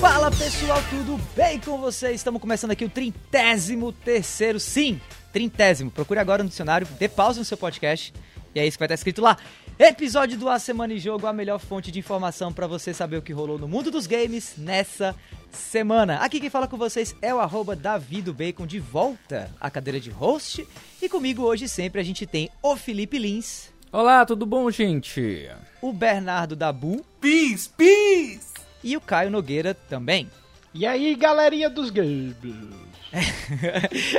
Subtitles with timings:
[0.00, 2.16] Fala pessoal, tudo bem com vocês?
[2.16, 5.00] Estamos começando aqui o trintésimo terceiro, sim,
[5.32, 5.90] trintésimo.
[5.90, 8.12] Procure agora no dicionário, dê pausa no seu podcast
[8.54, 9.36] e é isso que vai estar escrito lá.
[9.78, 13.22] Episódio do A Semana em Jogo, a melhor fonte de informação para você saber o
[13.22, 15.14] que rolou no mundo dos games nessa
[15.50, 16.16] semana.
[16.16, 20.08] Aqui quem fala com vocês é o arroba Davido Bacon de volta à cadeira de
[20.08, 20.66] host.
[21.02, 23.68] E comigo hoje sempre a gente tem o Felipe Lins.
[23.92, 25.46] Olá, tudo bom, gente?
[25.82, 27.04] O Bernardo Dabu.
[27.20, 28.54] Peace, peace!
[28.82, 30.30] E o Caio Nogueira também.
[30.72, 32.34] E aí, galerinha dos games?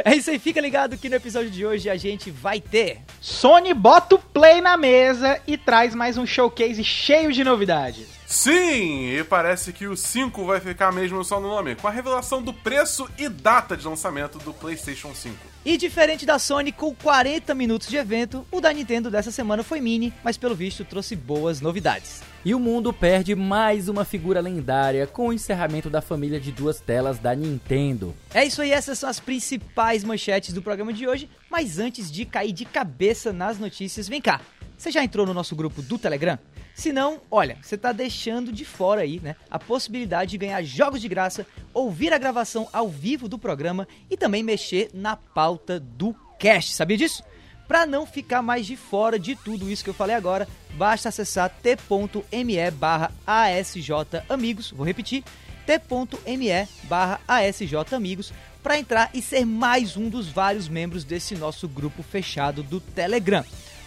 [0.06, 3.00] É isso aí, fica ligado que no episódio de hoje a gente vai ter.
[3.22, 8.17] Sony bota o play na mesa e traz mais um showcase cheio de novidades.
[8.30, 12.42] Sim, e parece que o 5 vai ficar mesmo só no nome, com a revelação
[12.42, 15.34] do preço e data de lançamento do PlayStation 5.
[15.64, 19.80] E diferente da Sony, com 40 minutos de evento, o da Nintendo dessa semana foi
[19.80, 22.22] mini, mas pelo visto trouxe boas novidades.
[22.44, 26.82] E o mundo perde mais uma figura lendária com o encerramento da família de duas
[26.82, 28.14] telas da Nintendo.
[28.34, 31.30] É isso aí, essas são as principais manchetes do programa de hoje.
[31.50, 34.42] Mas antes de cair de cabeça nas notícias, vem cá.
[34.78, 36.38] Você já entrou no nosso grupo do Telegram?
[36.78, 41.02] Se não, olha, você está deixando de fora aí, né, a possibilidade de ganhar jogos
[41.02, 46.16] de graça, ouvir a gravação ao vivo do programa e também mexer na pauta do
[46.38, 46.76] cast.
[46.76, 47.24] Sabia disso?
[47.68, 51.50] Para não ficar mais de fora de tudo isso que eu falei agora, basta acessar
[51.64, 55.24] t.me barra asjamigos, vou repetir,
[55.66, 58.32] t.me barra asjamigos
[58.62, 63.44] para entrar e ser mais um dos vários membros desse nosso grupo fechado do Telegram.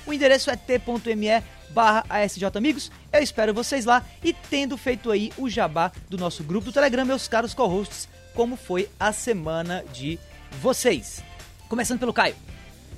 [0.07, 2.91] O endereço é t.me barra asjamigos.
[3.13, 7.05] Eu espero vocês lá e tendo feito aí o jabá do nosso grupo do Telegram,
[7.05, 10.19] meus caros co-hosts, como foi a semana de
[10.61, 11.23] vocês.
[11.69, 12.35] Começando pelo Caio.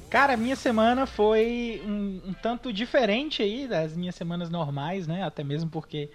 [0.08, 5.22] Cara, minha semana foi um, um, tanto diferente aí das minhas semanas normais, né?
[5.22, 6.10] Até mesmo porque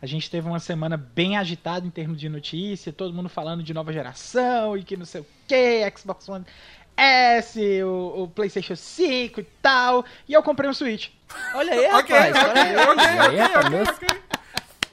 [0.00, 3.74] a gente teve uma semana bem agitada em termos de notícia, todo mundo falando de
[3.74, 6.44] nova geração e que não sei o que, Xbox One
[6.98, 10.04] S, o, o, PlayStation 5 e tal.
[10.28, 11.08] E eu comprei um Switch.
[11.54, 12.34] Olha aí, rapaz.
[12.36, 14.28] ok, ok, ok, ok.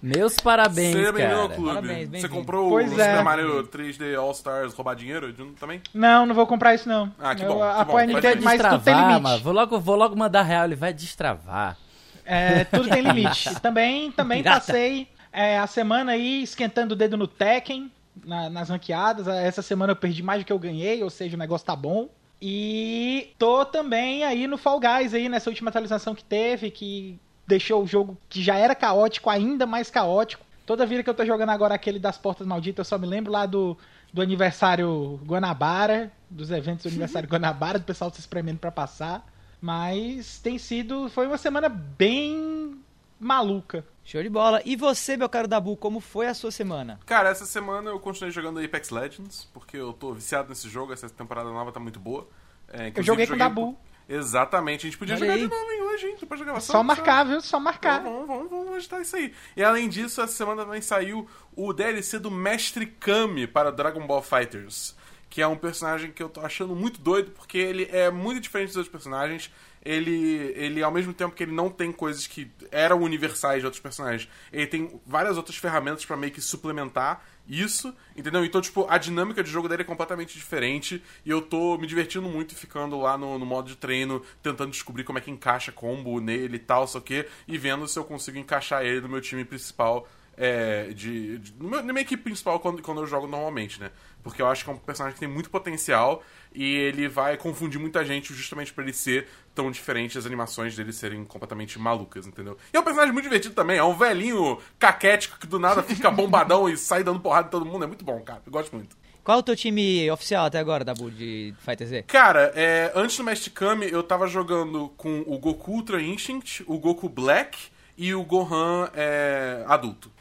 [0.05, 1.17] Meus parabéns, Seja cara.
[1.17, 1.69] bem-vindo ao clube.
[1.69, 3.09] Parabéns, bem Você comprou Pois o é.
[3.09, 5.81] Super Mario 3D All Stars roubar dinheiro também?
[5.91, 7.11] Não, não vou comprar isso não.
[7.17, 8.05] Ah, que eu bom, que apoio a.
[8.05, 9.21] Nintendo, mas tudo tem limite.
[9.21, 9.39] mano.
[9.43, 11.75] Vou logo, vou logo mandar real, ele vai destravar.
[12.23, 13.53] É, tudo tem limite.
[13.61, 14.59] Também, também Pirata.
[14.59, 17.91] passei é, a semana aí esquentando o dedo no Tekken,
[18.23, 19.27] na- nas ranqueadas.
[19.27, 22.09] Essa semana eu perdi mais do que eu ganhei, ou seja, o negócio tá bom.
[22.41, 27.83] E tô também aí no Fall Guys aí, nessa última atualização que teve, que deixou
[27.83, 30.45] o jogo que já era caótico ainda mais caótico.
[30.65, 33.31] Toda vida que eu tô jogando agora aquele das portas malditas, eu só me lembro
[33.31, 33.77] lá do,
[34.11, 39.25] do aniversário Guanabara, dos eventos do aniversário Guanabara, do pessoal se espremendo pra passar.
[39.61, 41.09] Mas tem sido.
[41.09, 42.79] Foi uma semana bem
[43.19, 43.85] maluca.
[44.05, 44.61] Show de bola.
[44.63, 46.99] E você, meu caro Dabu, como foi a sua semana?
[47.07, 51.09] Cara, essa semana eu continuei jogando Apex Legends, porque eu tô viciado nesse jogo, essa
[51.09, 52.27] temporada nova tá muito boa.
[52.71, 53.75] É, Eu joguei com o Dabu.
[54.07, 55.41] Exatamente, a gente podia Olha jogar aí.
[55.41, 56.17] de novo hein, hoje, hein?
[56.19, 56.73] Depois da gravação.
[56.73, 57.41] Só marcar, viu?
[57.41, 58.03] Só marcar.
[58.03, 59.33] Vamos, vamos, vamos agitar isso aí.
[59.57, 64.21] E além disso, essa semana também saiu o DLC do Mestre Kami para Dragon Ball
[64.21, 64.95] Fighters.
[65.27, 68.67] Que é um personagem que eu tô achando muito doido, porque ele é muito diferente
[68.67, 69.51] dos outros personagens.
[69.85, 73.79] Ele, ele, ao mesmo tempo que ele não tem coisas que eram universais de outros
[73.81, 78.43] personagens, ele tem várias outras ferramentas pra meio que suplementar isso, entendeu?
[78.43, 82.27] Então, tipo, a dinâmica de jogo dele é completamente diferente e eu tô me divertindo
[82.27, 86.19] muito ficando lá no, no modo de treino, tentando descobrir como é que encaixa combo
[86.19, 89.45] nele e tal, só que, e vendo se eu consigo encaixar ele no meu time
[89.45, 90.07] principal.
[90.37, 93.89] É, de, de- na minha equipe principal quando, quando eu jogo normalmente, né?
[94.25, 97.79] Porque eu acho que é um personagem que tem muito potencial e ele vai confundir
[97.79, 102.57] muita gente justamente por ele ser tão diferente, as animações dele serem completamente malucas, entendeu?
[102.73, 106.09] E é um personagem muito divertido também, é um velhinho caquético que do nada fica
[106.09, 108.97] bombadão e sai dando porrada em todo mundo, é muito bom, cara, eu gosto muito.
[109.23, 112.03] Qual é o teu time oficial até agora, Dabu, de Fighter Z?
[112.07, 116.79] Cara, é, antes do Mestre Kami, eu tava jogando com o Goku Ultra Instinct, o
[116.79, 117.59] Goku Black
[117.95, 120.14] e o Gohan é, adulto.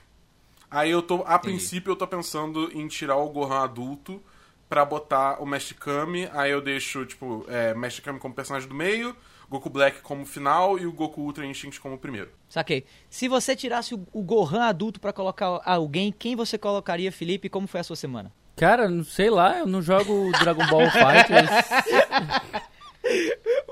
[0.75, 4.21] Aí eu tô, a princípio, eu tô pensando em tirar o Gohan adulto
[4.69, 6.29] pra botar o Mestre Kami.
[6.33, 9.17] Aí eu deixo, tipo, é, Mestre Kami como personagem do meio,
[9.49, 12.31] Goku Black como final e o Goku Ultra Instinct como primeiro.
[12.49, 12.85] Saquei.
[13.09, 17.49] Se você tirasse o, o Gohan adulto pra colocar alguém, quem você colocaria, Felipe?
[17.49, 18.33] Como foi a sua semana?
[18.57, 22.65] Cara, não sei lá, eu não jogo Dragon Ball Fighters.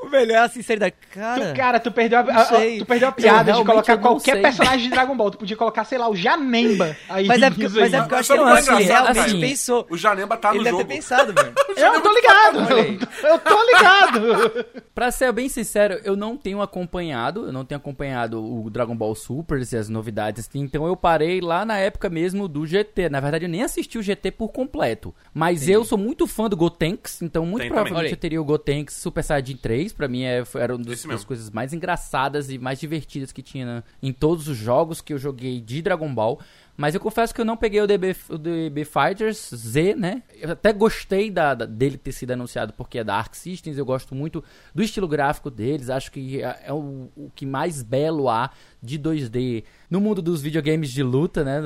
[0.03, 0.95] O melhor é a sinceridade.
[1.13, 2.45] Cara, Tu, cara, tu perdeu a, não a-
[2.79, 4.43] tu perdeu a piada de colocar não qualquer sei.
[4.43, 5.31] personagem de Dragon Ball.
[5.31, 6.97] Tu podia colocar, sei lá, o Janemba.
[7.09, 9.05] Aí, Mas é porque, mas é porque eu acho que o ele que é engraçado,
[9.15, 9.87] realmente assim, pensou.
[9.91, 10.89] O Janemba tá Ele no deve jogo.
[10.89, 11.53] ter pensado, velho.
[11.83, 13.09] Eu tô ligado.
[13.25, 14.67] Eu tô ligado.
[14.95, 19.15] Pra ser bem sincero, eu não tenho acompanhado, eu não tenho acompanhado o Dragon Ball
[19.15, 23.09] Super e as novidades, então eu parei lá na época mesmo do GT.
[23.09, 25.15] Na verdade, eu nem assisti o GT por completo.
[25.33, 28.95] Mas eu sou muito fã do Gotenks, então muito Tem provavelmente eu teria o Gotenks
[28.97, 29.93] Super Saiyajin 3.
[29.93, 33.43] Pra mim é, foi- era uma das, das coisas mais engraçadas e mais divertidas que
[33.43, 36.41] tinha na- em todos os jogos que eu joguei de Dragon Ball.
[36.77, 40.23] Mas eu confesso que eu não peguei o DB, o DB Fighters Z, né?
[40.41, 43.77] Eu até gostei da, da- dele ter sido anunciado porque é da Arc Systems.
[43.77, 44.43] Eu gosto muito
[44.75, 45.91] do estilo gráfico deles.
[45.91, 48.51] Acho que é, é o, o que mais belo há
[48.83, 51.61] de 2D no mundo dos videogames de luta, né?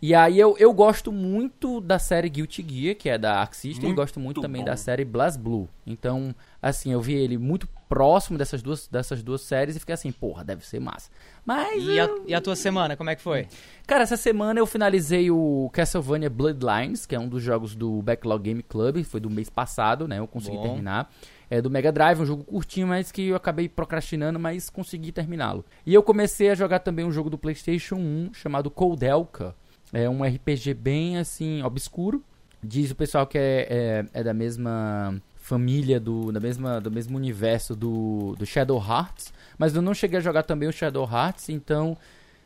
[0.00, 3.82] E aí eu, eu gosto muito da série Guilty Gear, que é da Arc Systems.
[3.82, 4.66] E Muito gosto muito também bom.
[4.66, 5.68] da série Blast Blue.
[5.84, 6.32] Então,
[6.62, 10.42] assim, eu vi ele muito próximo dessas duas, dessas duas séries e fiquei assim, porra,
[10.44, 11.10] deve ser massa.
[11.44, 13.46] Mas E a, eu- e a tua semana, como é que foi?
[13.86, 18.42] Cara, essa semana eu finalizei o Castlevania Bloodlines, que é um dos jogos do Backlog
[18.42, 20.18] Game Club, foi do mês passado, né?
[20.18, 20.62] Eu consegui Bom.
[20.64, 21.12] terminar.
[21.48, 25.64] É do Mega Drive, um jogo curtinho, mas que eu acabei procrastinando, mas consegui terminá-lo.
[25.86, 29.54] E eu comecei a jogar também um jogo do PlayStation 1 chamado Coldelka.
[29.92, 32.20] É um RPG bem assim, obscuro.
[32.60, 37.16] Diz o pessoal que é, é, é da mesma família, do, da mesma, do mesmo
[37.16, 39.32] universo do, do Shadow Hearts.
[39.56, 41.96] Mas eu não cheguei a jogar também o Shadow Hearts, então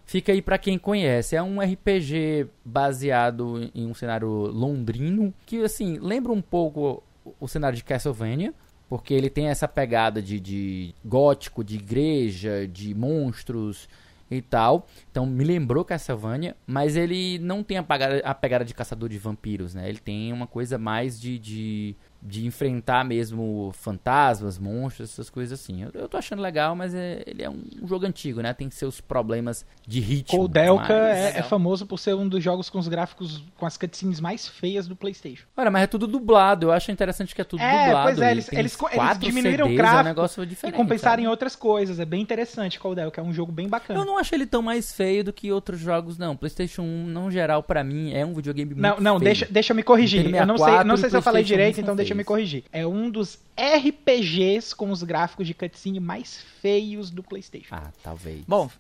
[0.07, 1.37] Fica aí pra quem conhece.
[1.37, 7.47] É um RPG baseado em um cenário londrino, que assim, lembra um pouco o- o
[7.47, 8.53] cenário de Castlevania,
[8.89, 13.89] porque ele tem essa pegada de, de gótico, de igreja, de monstros
[14.29, 14.85] e tal.
[15.13, 19.17] Então me lembrou Castlevania, mas ele não tem a pegada, a pegada de caçador de
[19.17, 19.89] vampiros, né?
[19.89, 25.83] Ele tem uma coisa mais de, de, de enfrentar mesmo fantasmas, monstros, essas coisas assim.
[25.83, 28.53] Eu, eu tô achando legal, mas é- ele é um, um jogo antigo, né?
[28.53, 30.39] Tem seus problemas de ritmo.
[30.39, 33.77] Coldelka mas- é, é famoso por ser um dos jogos com os gráficos com as
[33.77, 35.45] cutscenes mais feias do PlayStation.
[35.57, 36.67] Olha, mas é tudo dublado.
[36.67, 38.07] Eu acho interessante que é tudo É, dublado.
[38.09, 41.23] pois é, eles- eles eles diminuíram o CDs, É um gráfico E compensaram sabe?
[41.23, 41.99] em outras coisas.
[41.99, 43.99] É bem interessante Coldelka, é um jogo bem bacana.
[44.01, 46.37] Eu não acho ele tão mais feio do que outros jogos, não.
[46.37, 49.25] PlayStation 1, não geral, pra mim, é um videogame muito Não, não, feio.
[49.25, 50.27] deixa, deixa eu me corrigir.
[50.35, 52.65] Eu não sei, 64 não sei se eu falei direito, então deixa eu me corrigir.
[52.73, 57.75] É um dos RPGs com os gráficos de cutscene mais feios do PlayStation.
[57.75, 58.43] Ah, talvez.
[58.47, 58.71] Bom,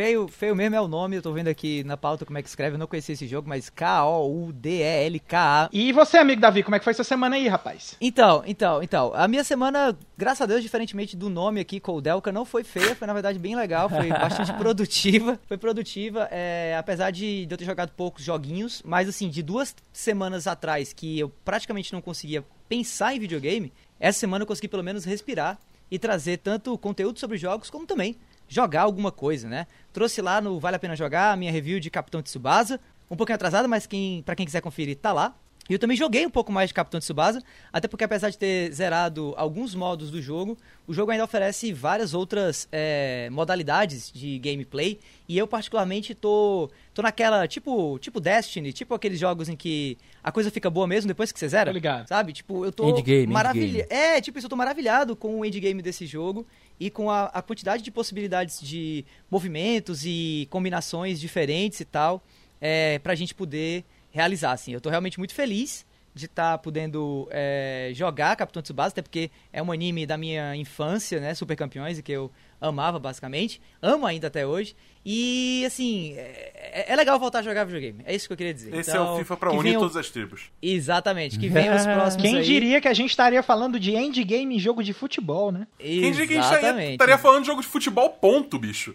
[0.00, 2.48] feio, feio mesmo é o nome, eu tô vendo aqui na pauta como é que
[2.48, 5.68] escreve, eu não conhecia esse jogo, mas K-O-U-D-E-L-K-A.
[5.72, 7.96] E você, amigo Davi, como é que foi sua semana aí, rapaz?
[8.00, 12.46] Então, então, então, a minha semana, graças a Deus, diferentemente do nome aqui, Coldelka, não
[12.46, 17.44] foi feia, foi na verdade bem legal, foi bastante produtiva, foi produtiva, é, apesar de,
[17.44, 21.92] de eu ter jogado poucos joguinhos, mas assim, de duas semanas atrás que eu praticamente
[21.92, 25.58] não conseguia pensar em videogame, essa semana eu consegui pelo menos respirar
[25.90, 29.66] e trazer tanto conteúdo sobre jogos como também jogar alguma coisa, né?
[29.92, 32.78] Trouxe lá no Vale a Pena Jogar a minha review de Capitão Tsubasa,
[33.10, 35.34] um pouquinho atrasada, mas quem, pra quem quiser conferir, tá lá.
[35.70, 37.40] E eu também joguei um pouco mais de Capitão Tsubasa,
[37.72, 42.12] até porque apesar de ter zerado alguns modos do jogo, o jogo ainda oferece várias
[42.12, 48.92] outras é, modalidades de gameplay, e eu particularmente tô, tô naquela, tipo, tipo Destiny, tipo
[48.94, 52.08] aqueles jogos em que a coisa fica boa mesmo depois que você zera, Tô ligado.
[52.08, 52.32] sabe?
[52.32, 53.84] Tipo, eu tô Endgame, maravilha...
[53.84, 53.86] endgame.
[53.90, 56.44] É, tipo, isso, eu tô maravilhado com o endgame desse jogo
[56.80, 62.24] e com a, a quantidade de possibilidades de movimentos e combinações diferentes e tal,
[62.60, 64.72] é, pra gente poder realizar, assim.
[64.72, 69.62] Eu tô realmente muito feliz de estar podendo é, jogar Capitão Tsubasa, até porque é
[69.62, 73.60] um anime da minha infância, né, Super Campeões, que eu amava, basicamente.
[73.80, 74.74] Amo ainda até hoje.
[75.04, 78.02] E, assim, é, é legal voltar a jogar videogame.
[78.04, 78.74] É isso que eu queria dizer.
[78.74, 80.50] Esse Então, é o FIFA pra unir venham- todas as tribos.
[80.60, 82.44] Exatamente, que venham os próximos Quem aí.
[82.44, 85.66] diria que a gente estaria falando de endgame em jogo de futebol, né?
[85.78, 86.92] Quem diria que a gente estaria, Exatamente.
[86.92, 88.94] estaria falando de jogo de futebol, ponto, bicho.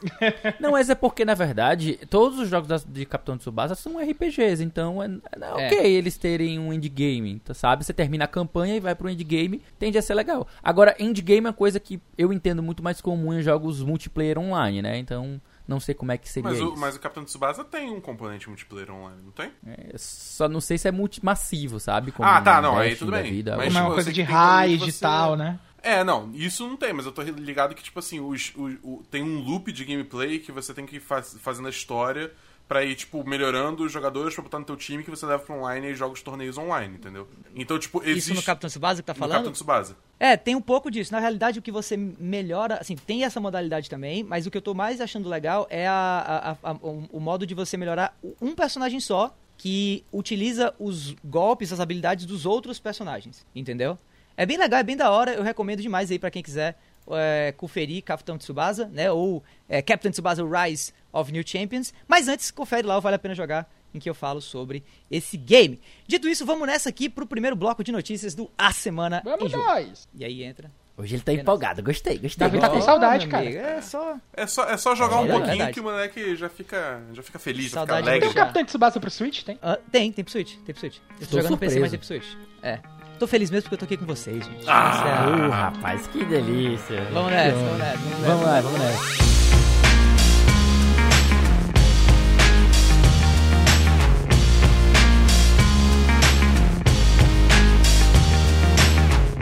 [0.60, 5.02] Não, mas é porque, na verdade, todos os jogos de Capitão Tsubasa são RPGs, então
[5.02, 5.66] é, é É.
[5.66, 7.84] ok eles terem um endgame, tá, sabe?
[7.84, 10.46] Você termina a campanha e vai pro endgame, tende a ser legal.
[10.62, 14.82] Agora, endgame é uma coisa que eu entendo muito mais comum em jogos multiplayer online,
[14.82, 14.98] né?
[14.98, 15.37] Então,
[15.68, 16.76] não sei como é que seria Mas o, isso.
[16.76, 19.52] mas o Capitão Tsubasa tem um componente multiplayer online, não tem?
[19.66, 22.10] É, só não sei se é multimassivo, sabe?
[22.10, 23.22] Como Ah, tá, um não, aí tudo bem.
[23.32, 25.60] vida, Mas, Como é tipo, uma eu coisa de raid e tal, né?
[25.82, 29.02] É, não, isso não tem, mas eu tô ligado que, tipo assim, os, o, o-
[29.10, 32.32] tem um loop de gameplay que você tem que ir faz, fazendo a história
[32.68, 35.54] pra ir, tipo, melhorando os jogadores pra botar no teu time que você leva pra
[35.56, 37.26] online e joga os torneios online, entendeu?
[37.56, 38.32] Então, tipo, existe...
[38.32, 39.32] Isso no Capitão Tsubasa que tá no falando?
[39.36, 39.96] Capitão Tsubasa.
[40.20, 41.10] É, tem um pouco disso.
[41.10, 44.62] Na realidade, o que você melhora, assim, tem essa modalidade também, mas o que eu
[44.62, 48.54] tô mais achando legal é a, a- a- o, o modo de você melhorar um
[48.54, 53.98] personagem só que utiliza os golpes, as habilidades dos outros personagens, entendeu?
[54.36, 55.32] É bem legal, é bem da hora.
[55.32, 56.78] Eu recomendo demais aí pra quem quiser
[57.10, 59.10] é, conferir Capitão Tsubasa, né?
[59.10, 61.92] Ou é, Captain Tsubasa Rise of New Champions.
[62.06, 65.80] Mas antes, confere lá, vale a pena jogar, em que eu falo sobre esse game.
[66.06, 69.50] Dito isso, vamos nessa aqui pro primeiro bloco de notícias do A Semana em Vamos
[69.50, 69.64] Jogo.
[69.64, 70.08] nós!
[70.14, 70.70] E aí entra.
[71.00, 72.48] Hoje ele tá empolgado, gostei, gostei.
[72.48, 73.44] Davi tá com saudade, cara.
[73.46, 74.16] amigo, É só...
[74.32, 75.32] É só, é só jogar É um verdade.
[75.38, 75.72] pouquinho Verdade.
[75.74, 78.28] que o moleque já fica, já fica feliz, já fica Saudade Tem alegre.
[78.28, 78.40] o já.
[78.40, 79.44] Capitão Tsubasa pro Switch?
[79.44, 79.56] Tem?
[79.62, 80.96] Ah, tem, tem pro Switch, tem pro Switch.
[80.96, 81.80] Eu tô Estou jogando no PC, surpreso.
[81.80, 82.48] mas tem pro Switch.
[82.64, 82.80] É.
[83.16, 84.64] Tô feliz mesmo porque eu tô aqui com vocês, gente.
[84.68, 85.04] Ah!
[85.06, 87.04] É- Uh, rapaz, que delícia.
[87.12, 88.26] Vamos nessa, vamos nessa, vamos nessa.
[88.28, 89.37] Vamos lá, vamos nessa.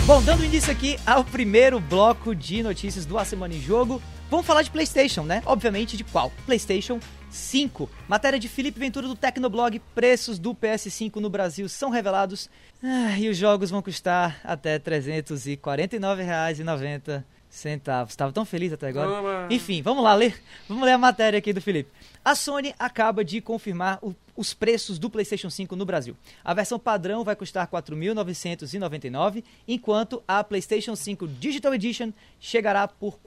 [0.06, 4.46] Bom, dando início aqui ao primeiro bloco de notícias do A Semana em Jogo, vamos
[4.46, 5.42] falar de PlayStation, né?
[5.44, 6.30] Obviamente de qual?
[6.44, 7.90] PlayStation 5.
[8.06, 12.48] Matéria de Felipe Ventura do Tecnoblog, preços do PS5 no Brasil são revelados
[12.82, 18.14] ah, e os jogos vão custar até R$ 349,90 centavos.
[18.14, 19.46] Tava tão feliz até agora.
[19.50, 20.40] Enfim, vamos lá ler.
[20.68, 21.90] Vamos ler a matéria aqui do Felipe.
[22.24, 26.14] A Sony acaba de confirmar o- os preços do PlayStation 5 no Brasil.
[26.44, 33.14] A versão padrão vai custar R$ 4.999, enquanto a PlayStation 5 Digital Edition chegará por
[33.14, 33.20] R$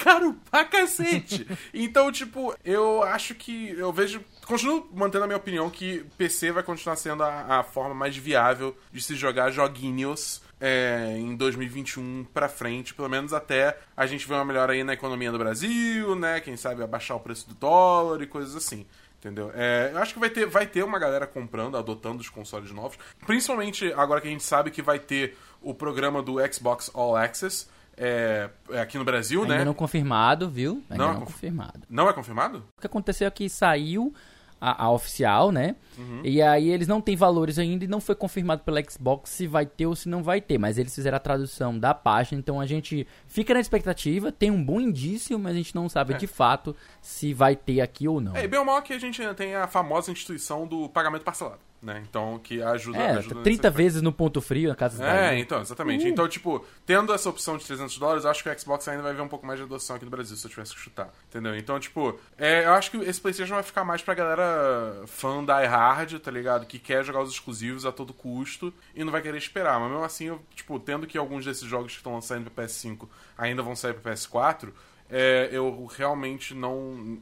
[0.05, 1.47] caro pra cacete.
[1.73, 3.71] então, tipo, eu acho que.
[3.71, 4.23] Eu vejo.
[4.47, 8.77] Continuo mantendo a minha opinião que PC vai continuar sendo a, a forma mais viável
[8.93, 14.35] de se jogar joguinhos é, em 2021 pra frente, pelo menos até a gente ver
[14.35, 16.41] uma melhora aí na economia do Brasil, né?
[16.41, 18.87] Quem sabe abaixar o preço do dólar e coisas assim.
[19.19, 19.51] Entendeu?
[19.55, 22.99] É, eu acho que vai ter, vai ter uma galera comprando, adotando os consoles novos.
[23.25, 27.67] Principalmente agora que a gente sabe que vai ter o programa do Xbox All Access
[27.97, 29.65] é, é aqui no Brasil, Ainda né?
[29.65, 30.83] não confirmado, viu?
[30.91, 31.81] Ainda Não não, é conf- confirmado.
[31.89, 32.65] Não é confirmado?
[32.77, 34.13] O que aconteceu é que saiu
[34.61, 35.77] a, a oficial, né?
[35.99, 36.21] Uhum.
[36.25, 39.67] E aí eles não têm valores ainda e não foi confirmado pela Xbox se vai
[39.67, 40.57] ter ou se não vai ter.
[40.57, 44.65] Mas eles fizeram a tradução da página, então a gente fica na expectativa, tem um
[44.65, 48.35] bom indício, mas a gente não sabe de fato se vai ter aqui ou não.
[48.37, 51.25] É, e bem ou mal que a gente ainda tem a famosa instituição do pagamento
[51.25, 52.03] parcelado, né?
[52.09, 52.99] Então, que ajuda...
[52.99, 53.77] É, ajuda 30 nesse aspecto.
[53.77, 56.09] vezes no ponto frio na casa da É, então, exatamente.
[56.09, 59.13] Então, tipo, tendo essa opção de 300 dólares, eu acho que o Xbox ainda vai
[59.13, 61.13] ver um pouco mais de adoção aqui no Brasil, se eu tivesse que chutar.
[61.29, 61.55] Entendeu?
[61.57, 65.65] Então, tipo, é, eu acho que esse PlayStation vai ficar mais pra galera fã da
[65.67, 66.67] hard, tá ligado?
[66.67, 69.79] Que quer jogar os exclusivos a todo custo e não vai querer esperar.
[69.79, 73.07] Mas mesmo assim, eu, tipo, tendo que alguns desses jogos que estão saindo pro PS5
[73.37, 74.71] ainda vão sair pro PS4,
[75.11, 77.19] é, eu realmente não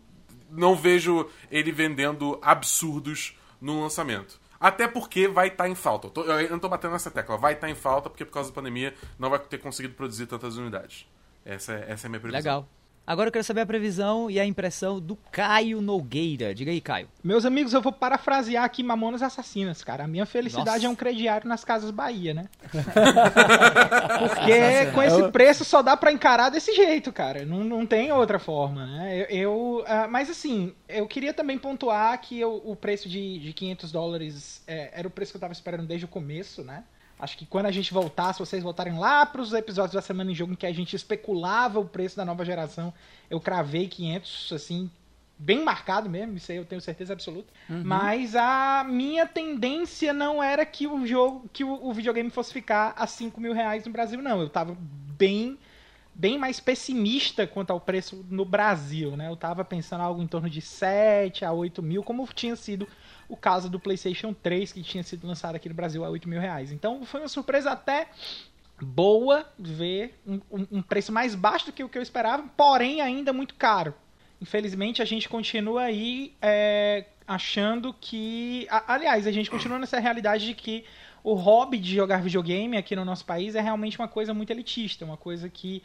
[0.54, 4.42] não vejo ele vendendo absurdos no lançamento.
[4.62, 6.07] Até porque vai estar em falta.
[6.07, 7.37] Eu, tô- eu não tô batendo nessa tecla.
[7.37, 10.57] Vai estar em falta porque por causa da pandemia não vai ter conseguido produzir tantas
[10.57, 11.04] unidades.
[11.45, 12.38] Essa é, essa é a minha previsão.
[12.38, 12.69] Legal.
[13.04, 16.54] Agora eu quero saber a previsão e a impressão do Caio Nogueira.
[16.54, 17.09] Diga aí, Caio.
[17.23, 20.04] Meus amigos, eu vou parafrasear aqui Mamonas Assassinas, cara.
[20.04, 20.87] A minha felicidade Nossa.
[20.87, 22.44] é um crediário nas Casas Bahia, né?
[24.18, 27.44] Porque com esse preço só dá pra encarar desse jeito, cara.
[27.44, 29.26] Não, não tem outra forma, né?
[29.28, 33.52] Eu, eu, ah, mas assim, eu queria também pontuar que eu- o preço de, de
[33.52, 36.85] 500 dólares é, era o preço que eu tava esperando desde o começo, né?
[37.23, 40.35] Acho que quando a gente voltar, se vocês voltarem lá pros episódios da Semana em
[40.35, 42.93] Jogo em que a gente especulava o preço da nova geração,
[43.31, 44.91] eu cravei 500, assim,
[45.38, 47.52] bem marcado mesmo, isso aí eu tenho certeza absoluta.
[47.85, 52.93] Mas a minha tendência não era que o jogo, que o, o videogame fosse ficar
[52.97, 54.41] a 5 mil reais no Brasil, não.
[54.41, 54.76] Eu tava
[55.17, 55.57] bem,
[56.12, 59.29] bem mais pessimista quanto ao preço no Brasil, né?
[59.29, 62.88] Eu tava pensando algo em torno de 7 a 8 mil, como tinha sido
[63.33, 66.41] o caso do PlayStation 3, que tinha sido lançado aqui no Brasil a 8 mil
[66.41, 66.71] reais.
[66.71, 68.09] Então foi uma surpresa até
[68.81, 73.33] boa ver um, um- preço mais baixo do que o que eu esperava, porém ainda
[73.33, 73.95] muito caro.
[74.41, 78.67] Infelizmente a gente continua aí é, achando que.
[78.89, 80.85] aliás, a gente continua nessa realidade de que
[81.23, 85.05] o hobby de jogar videogame aqui no nosso país é realmente uma coisa muito elitista,
[85.05, 85.81] uma coisa que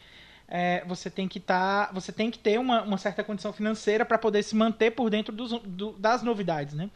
[0.48, 4.18] é, você tem que tá, você tem que ter uma, uma certa condição financeira para
[4.18, 6.90] poder se manter por dentro dos- do- das novidades, né?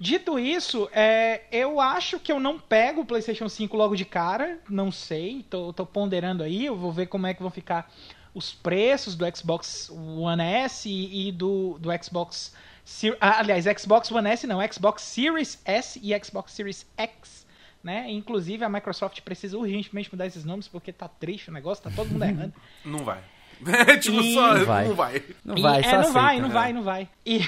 [0.00, 4.58] Dito isso, é, eu acho que eu não pego o PlayStation 5 logo de cara,
[4.70, 7.90] não sei, tô, tô ponderando aí, eu vou ver como é que vão ficar
[8.32, 14.10] os preços do Xbox One S e, e do, do Xbox Ser- ah, aliás, Xbox
[14.12, 17.44] One S não, Xbox Series S e Xbox Series X,
[17.82, 18.08] né?
[18.10, 22.08] Inclusive a Microsoft precisa urgentemente mudar esses nomes porque tá triste o negócio, tá todo
[22.08, 22.54] mundo errando.
[22.84, 23.20] Não vai.
[24.00, 24.84] Tipo, E- só Não vai.
[24.86, 25.22] não vai.
[25.44, 26.12] Não E- vai, é, não aceita.
[26.12, 26.52] vai, não É.
[26.52, 27.08] vai, não vai.
[27.26, 27.40] E,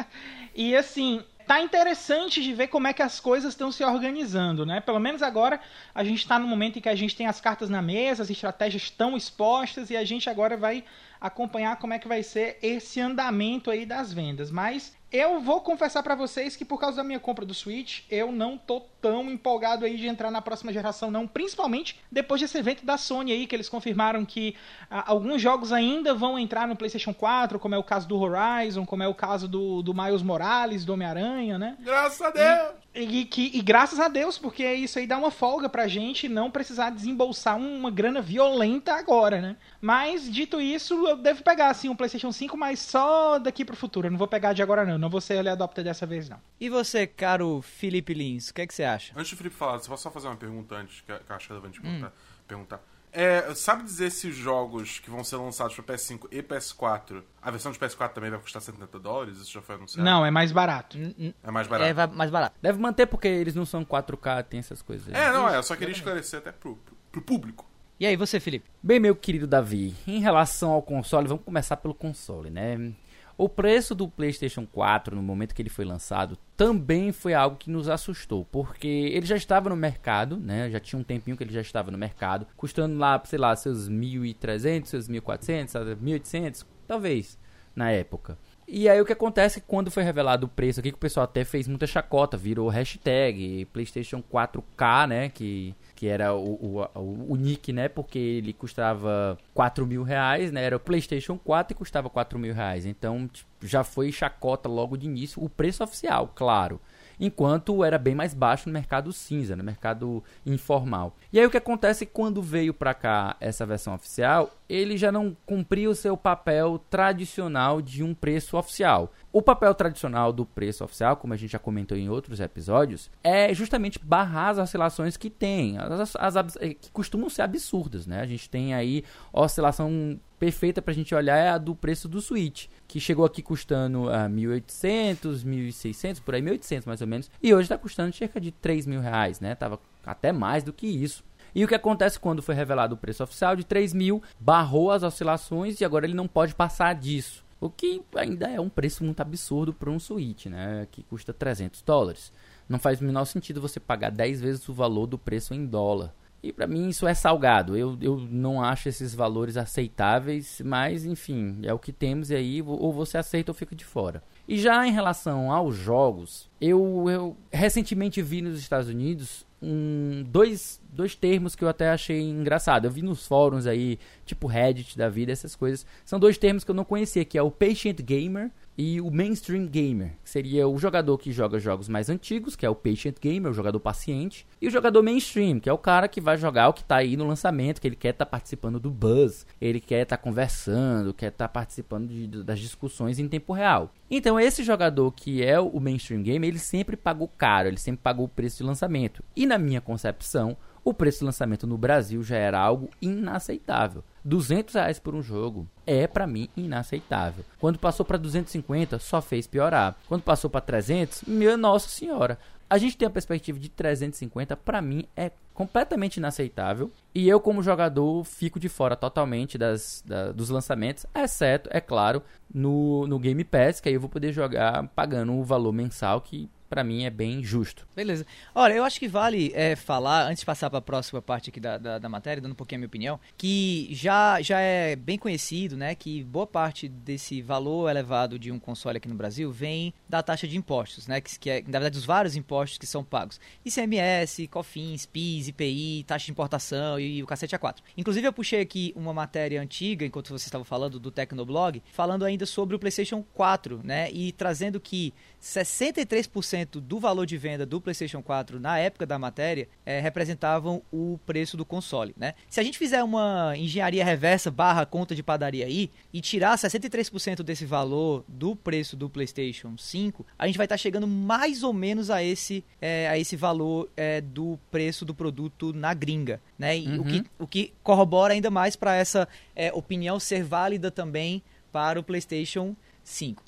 [0.54, 4.80] e assim, tá interessante de ver como é que as coisas estão se organizando, né?
[4.80, 5.58] Pelo menos agora
[5.94, 8.28] a gente tá no momento em que a gente tem as cartas na mesa, as
[8.28, 10.84] estratégias estão expostas e a gente agora vai
[11.20, 14.50] acompanhar como é que vai ser esse andamento aí das vendas.
[14.50, 18.30] Mas eu vou confessar pra vocês que por causa da minha compra do Switch, eu
[18.30, 22.84] não tô tão empolgado aí de entrar na próxima geração não, principalmente depois desse evento
[22.84, 24.54] da Sony aí que eles confirmaram que
[24.90, 29.02] alguns jogos ainda vão entrar no PlayStation 4, como é o caso do Horizon, como
[29.02, 31.76] é o caso do, do Miles Morales, do Homem-Aranha, né?
[31.80, 32.77] Graças a Deus.
[32.94, 36.50] E, que, e graças a Deus, porque isso aí dá uma folga pra gente não
[36.50, 39.56] precisar desembolsar uma grana violenta agora, né?
[39.80, 44.08] Mas, dito isso, eu devo pegar, assim, um PlayStation 5, mas só daqui pro futuro.
[44.08, 44.98] Eu não vou pegar de agora, não.
[44.98, 46.40] Não vou ser early adopter dessa vez, não.
[46.58, 49.12] E você, caro Felipe Lins, o que é que você acha?
[49.16, 51.36] Antes do Felipe falar, você pode só fazer uma pergunta antes, que eu que eu
[51.36, 51.82] acho relevante Hum.
[51.82, 52.12] perguntar.
[52.48, 52.80] perguntar.
[53.12, 57.50] É, sabe dizer se os jogos que vão ser lançados para PS5 e PS4, a
[57.50, 59.38] versão de PS4 também vai custar 70 dólares?
[59.38, 60.04] Isso já foi anunciado?
[60.04, 60.98] Não, é mais barato.
[61.42, 62.00] É mais barato.
[62.00, 62.56] É mais barato.
[62.60, 65.08] Deve manter porque eles não são 4K, tem essas coisas.
[65.08, 65.20] aí.
[65.20, 65.56] É, não, é.
[65.56, 66.78] Eu só queria esclarecer até pro,
[67.10, 67.66] pro público.
[68.00, 68.70] E aí, você, Felipe?
[68.80, 72.92] Bem, meu querido Davi, em relação ao console, vamos começar pelo console, né?
[73.38, 77.70] O preço do PlayStation 4 no momento que ele foi lançado também foi algo que
[77.70, 80.68] nos assustou, porque ele já estava no mercado, né?
[80.68, 83.88] Já tinha um tempinho que ele já estava no mercado, custando lá, sei lá, seus
[83.88, 87.38] 1.300, seus 1.400, sabe, 1.800, talvez,
[87.76, 88.36] na época.
[88.66, 91.00] E aí o que acontece é que quando foi revelado o preço aqui, que o
[91.00, 95.28] pessoal até fez muita chacota, virou hashtag PlayStation 4K, né?
[95.28, 97.88] Que, que era o, o, o, nick, né?
[97.88, 100.62] Porque ele custava 4 mil reais, né?
[100.62, 102.86] Era o PlayStation 4 e custava 4 mil reais.
[102.86, 105.42] Então tipo, já foi chacota logo de início.
[105.42, 106.80] O preço oficial, claro.
[107.18, 111.16] Enquanto era bem mais baixo no mercado cinza, no mercado informal.
[111.32, 115.36] E aí o que acontece quando veio pra cá essa versão oficial, ele já não
[115.44, 119.12] cumpria o seu papel tradicional de um preço oficial.
[119.30, 123.52] O papel tradicional do preço oficial, como a gente já comentou em outros episódios, é
[123.52, 128.20] justamente barrar as oscilações que tem, as, as, abs- eh, que costumam ser absurdas, né?
[128.22, 132.68] A gente tem aí oscilação perfeita pra gente olhar é a do preço do Switch,
[132.86, 137.68] que chegou aqui custando a 1.800, 1.600, por aí 1.800 mais ou menos, e hoje
[137.68, 139.54] tá custando cerca de 3 mil reais, né?
[139.54, 141.22] Tava até mais do que isso.
[141.54, 145.02] E o que acontece quando foi revelado o preço oficial de 3 mil, barrou as
[145.02, 147.44] oscilações e agora ele não pode passar disso.
[147.60, 150.86] O que ainda é um preço muito absurdo para um Switch, né?
[150.90, 152.32] Que custa 300 dólares.
[152.68, 156.14] Não faz o menor sentido você pagar 10 vezes o valor do preço em dólar.
[156.40, 157.76] E para mim isso é salgado.
[157.76, 162.62] Eu, eu não acho esses valores aceitáveis, mas enfim, é o que temos e aí
[162.62, 164.22] ou você aceita ou fica de fora.
[164.46, 170.80] E já em relação aos jogos, eu, eu recentemente vi nos Estados Unidos um, dois,
[170.92, 172.84] dois termos que eu até achei engraçado.
[172.84, 175.84] Eu vi nos fóruns aí, tipo Reddit da vida, essas coisas.
[176.04, 179.66] São dois termos que eu não conhecia, que é o Patient Gamer e o mainstream
[179.66, 183.50] gamer, que seria o jogador que joga jogos mais antigos, que é o patient gamer,
[183.50, 186.72] o jogador paciente, e o jogador mainstream, que é o cara que vai jogar o
[186.72, 190.02] que está aí no lançamento, que ele quer estar tá participando do buzz, ele quer
[190.02, 193.92] estar tá conversando, quer estar tá participando de, das discussões em tempo real.
[194.08, 198.26] Então esse jogador que é o mainstream gamer, ele sempre pagou caro, ele sempre pagou
[198.26, 199.24] o preço de lançamento.
[199.34, 200.56] E na minha concepção,
[200.88, 204.02] o preço de lançamento no Brasil já era algo inaceitável.
[204.24, 207.44] 200 reais por um jogo é para mim inaceitável.
[207.58, 209.96] Quando passou para 250, só fez piorar.
[210.06, 212.38] Quando passou para 300, minha nossa senhora.
[212.70, 216.90] A gente tem a perspectiva de 350, para mim é completamente inaceitável.
[217.14, 222.22] E eu, como jogador, fico de fora totalmente das, da, dos lançamentos, exceto, é claro,
[222.52, 226.48] no, no Game Pass, que aí eu vou poder jogar pagando o valor mensal que
[226.68, 227.86] para mim é bem justo.
[227.96, 228.26] Beleza.
[228.54, 231.58] Olha, eu acho que vale é, falar, antes de passar para a próxima parte aqui
[231.58, 235.18] da, da, da, matéria, dando um pouquinho a minha opinião, que já, já é bem
[235.18, 239.94] conhecido, né, que boa parte desse valor elevado de um console aqui no Brasil vem
[240.08, 243.02] da taxa de impostos, né, que, que é, na verdade, os vários impostos que são
[243.02, 243.40] pagos.
[243.64, 247.76] ICMS, COFINS, PIS, IPI, taxa de importação e o cacete A4.
[247.96, 252.44] Inclusive, eu puxei aqui uma matéria antiga, enquanto você estava falando do Tecnoblog, falando ainda
[252.44, 258.22] sobre o PlayStation 4, né, e trazendo que 63% do valor de venda do PlayStation
[258.22, 262.34] 4 na época da matéria é, representavam o preço do console, né?
[262.48, 267.42] Se a gente fizer uma engenharia reversa barra conta de padaria aí e tirar 63%
[267.42, 271.72] desse valor do preço do PlayStation 5, a gente vai estar tá chegando mais ou
[271.72, 276.76] menos a esse, é, a esse valor é, do preço do produto na gringa, né?
[276.76, 277.00] Uhum.
[277.00, 279.28] O, que, o que corrobora ainda mais para essa
[279.72, 281.42] opinião ser válida também
[281.72, 282.87] para o PlayStation 5.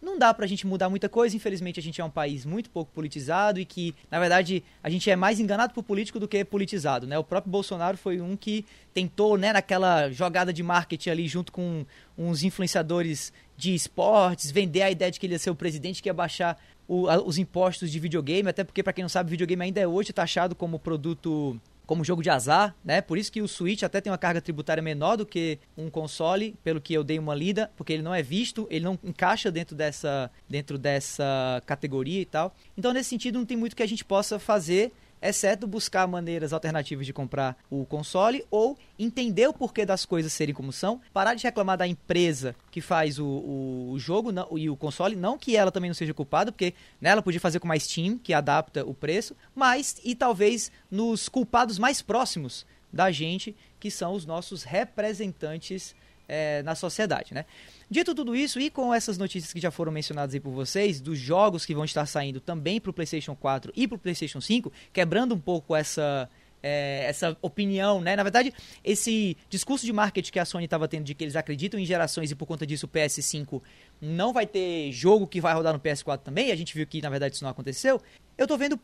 [0.03, 2.91] Não dá pra gente mudar muita coisa, infelizmente a gente é um país muito pouco
[2.93, 7.07] politizado e que, na verdade, a gente é mais enganado por político do que politizado,
[7.07, 7.19] né?
[7.19, 11.85] O próprio Bolsonaro foi um que tentou, né, naquela jogada de marketing ali junto com
[12.17, 16.09] uns influenciadores de esportes, vender a ideia de que ele ia ser o presidente que
[16.09, 19.63] ia baixar o, a, os impostos de videogame, até porque, para quem não sabe, videogame
[19.63, 23.01] ainda é hoje taxado como produto como jogo de azar, né?
[23.01, 26.55] Por isso que o Switch até tem uma carga tributária menor do que um console,
[26.63, 29.75] pelo que eu dei uma lida, porque ele não é visto, ele não encaixa dentro
[29.75, 32.55] dessa, dentro dessa categoria e tal.
[32.79, 37.07] Então, nesse sentido, não tem muito que a gente possa fazer exceto buscar maneiras alternativas
[37.07, 41.43] de comprar o console ou entender o porquê das coisas serem como são, parar de
[41.43, 45.57] reclamar da empresa que faz o, o, o jogo não, e o console, não que
[45.57, 48.95] ela também não seja culpada, porque né, podia fazer com mais Steam, que adapta o
[48.95, 55.95] preço, mas e talvez nos culpados mais próximos da gente, que são os nossos representantes
[56.31, 57.45] é, na sociedade, né?
[57.91, 61.19] Dito tudo isso, e com essas notícias que já foram mencionadas aí por vocês, dos
[61.19, 64.73] jogos que vão estar saindo também para o PlayStation 4 e para o PlayStation 5,
[64.93, 66.31] quebrando um pouco essa,
[66.63, 68.15] é, essa opinião, né?
[68.15, 71.81] Na verdade, esse discurso de marketing que a Sony estava tendo de que eles acreditam
[71.81, 73.61] em gerações e por conta disso o PS5
[74.01, 77.11] não vai ter jogo que vai rodar no PS4 também, a gente viu que na
[77.11, 78.01] verdade isso não aconteceu.
[78.39, 78.79] Eu tô vendo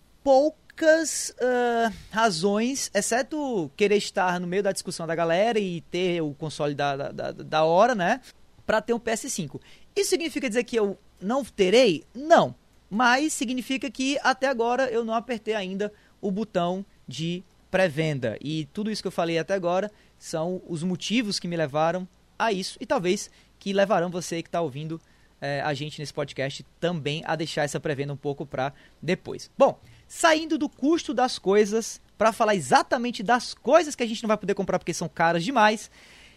[0.85, 6.75] uh, razões, exceto querer estar no meio da discussão da galera e ter o console
[6.75, 8.21] da, da, da hora, né?
[8.67, 9.61] para ter um PS5.
[9.95, 12.05] Isso significa dizer que eu não terei?
[12.12, 12.55] Não.
[12.91, 18.37] Mas significa que até agora eu não apertei ainda o botão de pré-venda.
[18.41, 22.07] E tudo isso que eu falei até agora são os motivos que me levaram
[22.39, 25.01] a isso e talvez que levarão você que está ouvindo
[25.41, 29.51] é, a gente nesse podcast também a deixar essa pré-venda um pouco para depois.
[29.57, 34.29] Bom, saindo do custo das coisas para falar exatamente das coisas que a gente não
[34.29, 35.90] vai poder comprar porque são caras demais.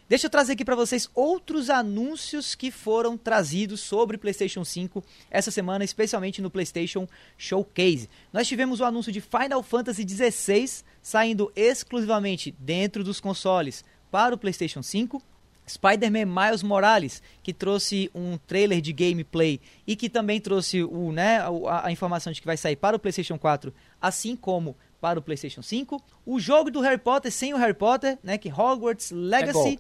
[0.10, 5.52] Deixa eu trazer aqui para vocês outros anúncios que foram trazidos sobre PlayStation 5 essa
[5.52, 8.10] semana, especialmente no PlayStation Showcase.
[8.34, 14.38] Nós tivemos o anúncio de Final Fantasy XVI saindo exclusivamente dentro dos consoles para o
[14.38, 15.22] PlayStation 5.
[15.70, 21.40] Spider-Man Miles Morales, que trouxe um trailer de gameplay e que também trouxe o, né,
[21.40, 25.22] a, a informação de que vai sair para o PlayStation 4, assim como para o
[25.22, 26.02] PlayStation 5.
[26.26, 28.38] O jogo do Harry Potter sem o Harry Potter, né?
[28.38, 29.80] Que Hogwarts Legacy.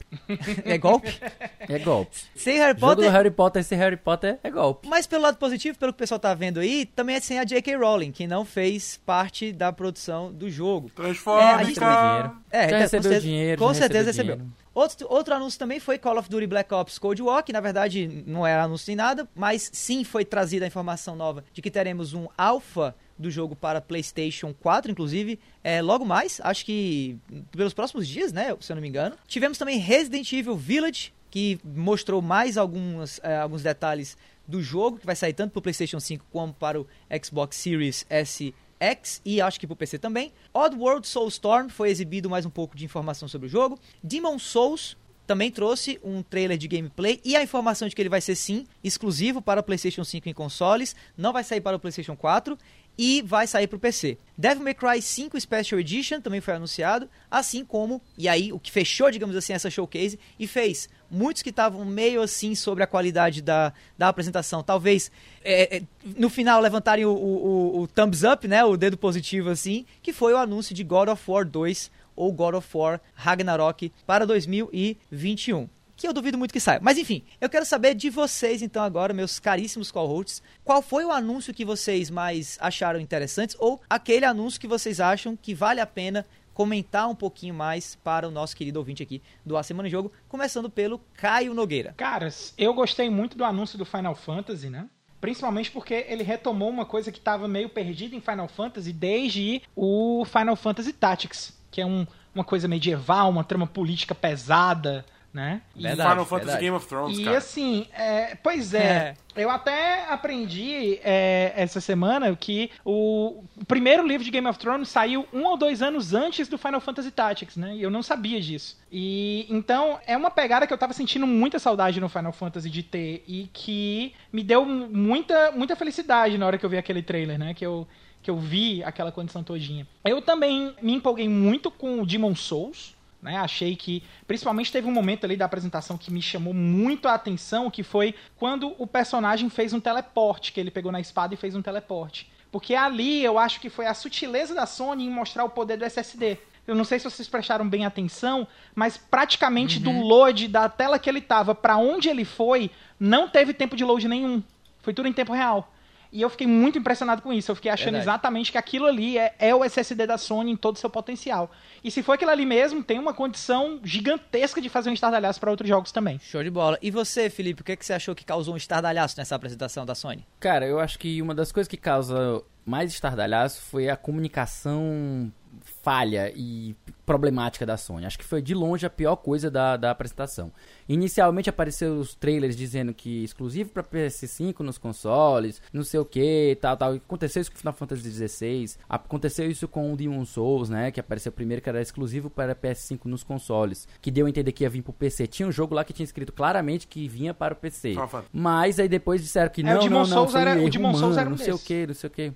[0.65, 1.19] É golpe.
[1.60, 2.17] é golpe.
[2.36, 2.88] Sem Harry Potter.
[2.88, 4.88] O jogo do Harry Potter sem Harry Potter é golpe.
[4.88, 7.43] Mas pelo lado positivo, pelo que o pessoal tá vendo aí, também é sem a
[7.43, 7.75] J.K.
[7.75, 10.89] Rowling, que não fez parte da produção do jogo.
[10.95, 12.38] Transforma, é, a gente dinheiro.
[12.51, 13.62] É, já recebeu com dinheiro.
[13.62, 14.36] Com certeza recebeu.
[14.36, 14.69] recebeu.
[14.73, 18.23] Outro, outro anúncio também foi Call of Duty Black Ops Cold War, que na verdade
[18.25, 22.13] não era anúncio nem nada, mas sim foi trazida a informação nova de que teremos
[22.13, 27.17] um alpha do jogo para PlayStation 4, inclusive, é, logo mais, acho que
[27.51, 29.15] pelos próximos dias, né, se eu não me engano.
[29.27, 35.05] Tivemos também Resident Evil Village, que mostrou mais algumas, é, alguns detalhes do jogo, que
[35.05, 36.88] vai sair tanto para o PlayStation 5 como para o
[37.23, 40.32] Xbox Series S X e acho que para o PC também.
[40.53, 43.77] Oddworld Soulstorm foi exibido mais um pouco de informação sobre o jogo.
[44.01, 44.97] Demon Souls
[45.29, 48.65] também trouxe um trailer de gameplay e a informação de que ele vai ser sim
[48.84, 52.58] exclusivo para o PlayStation 5 em consoles, não vai sair para o PlayStation 4
[53.01, 54.17] e vai sair para o PC.
[54.38, 58.69] Devil May Cry 5 Special Edition também foi anunciado, assim como, e aí o que
[58.69, 63.41] fechou, digamos assim, essa showcase e fez muitos que estavam meio assim sobre a qualidade
[63.41, 65.09] da, da apresentação, talvez
[65.45, 69.85] é, é, no final levantarem o, o, o, thumbs up, né, o dedo positivo assim,
[70.03, 74.27] que foi o anúncio de God of War 2 ou God of War Ragnarok para
[74.27, 76.79] 2021 que eu duvido muito que saia.
[76.81, 81.12] Mas enfim, eu quero saber de vocês então agora, meus caríssimos call-hosts, qual foi o
[81.12, 85.85] anúncio que vocês mais acharam interessantes ou aquele anúncio que vocês acham que vale a
[85.85, 89.91] pena comentar um pouquinho mais para o nosso querido ouvinte aqui do A Semana em
[89.91, 91.93] Jogo, começando pelo Caio Nogueira.
[91.97, 94.88] Caras, eu gostei muito do anúncio do Final Fantasy, né?
[95.19, 100.23] Principalmente porque ele retomou uma coisa que estava meio perdida em Final Fantasy desde o
[100.25, 105.62] Final Fantasy Tactics, que é um, uma coisa medieval, uma trama política pesada, né?
[105.76, 106.65] Verdade, Final Fantasy verdade.
[106.65, 107.38] Game of Thrones, e cara.
[107.38, 114.06] assim, é, pois é, é, eu até aprendi é, essa semana que o, o, primeiro
[114.06, 117.56] livro de Game of Thrones saiu um ou dois anos antes do Final Fantasy Tactics,
[117.56, 117.76] né?
[117.76, 118.78] E eu não sabia disso.
[118.92, 122.82] E então é uma pegada que eu tava sentindo muita saudade no Final Fantasy de
[122.82, 127.38] ter e que me deu muita, muita felicidade na hora que eu vi aquele trailer,
[127.38, 127.54] né?
[127.54, 127.88] Que eu
[128.22, 129.88] que eu vi aquela condição todinha.
[130.04, 133.38] Eu também me empolguei muito com o Demon Souls, né?
[133.38, 137.69] Achei que, principalmente, teve um momento ali da apresentação que me chamou muito a atenção,
[137.69, 141.55] que foi quando o personagem fez um teleporte, que ele pegou na espada e fez
[141.55, 142.32] um teleporte.
[142.51, 145.86] Porque ali eu acho que foi a sutileza da Sony em mostrar o poder do
[145.86, 146.38] SSD.
[146.65, 149.84] Eu não sei se vocês prestaram bem atenção, mas praticamente uhum.
[149.84, 153.84] do load da tela que ele tava para onde ele foi, não teve tempo de
[153.84, 154.41] load nenhum.
[154.82, 155.71] Foi tudo em tempo real.
[156.12, 157.52] E eu fiquei muito impressionado com isso.
[157.52, 158.04] Eu fiquei achando Verdade.
[158.04, 161.52] exatamente que aquilo ali é, é, o SSD da Sony em todo o seu potencial.
[161.84, 165.52] E se for aquilo ali mesmo, tem uma condição gigantesca de fazer um estardalhaço para
[165.52, 166.19] outros jogos também.
[166.19, 166.78] Show de bola.
[166.82, 169.86] E você, Felipe, o que, é que você achou que causou um estardalhaço nessa apresentação
[169.86, 170.26] da Sony?
[170.39, 175.32] Cara, eu acho que uma das coisas que causa mais estardalhaço foi a comunicação
[175.63, 178.06] falha e problemática da Sony.
[178.06, 180.52] Acho que foi de longe a pior coisa da, da apresentação.
[180.88, 186.58] Inicialmente apareceram os trailers dizendo que exclusivo para PS5 nos consoles, não sei o que,
[186.62, 186.93] tal, tal.
[186.93, 191.32] Aconteceu isso com Final Fantasy XVI, aconteceu isso com o Demon Souls, né, que apareceu
[191.32, 194.84] primeiro que era exclusivo para PS5 nos consoles, que deu a entender que ia vir
[194.84, 195.26] pro PC.
[195.28, 197.95] Tinha um jogo lá que tinha escrito claramente que vinha para o PC.
[198.32, 200.93] Mas aí depois disseram que não, é, o Demon não, Souls não, era, o Demon
[200.93, 202.34] Souls era um não sei o que, não sei o que.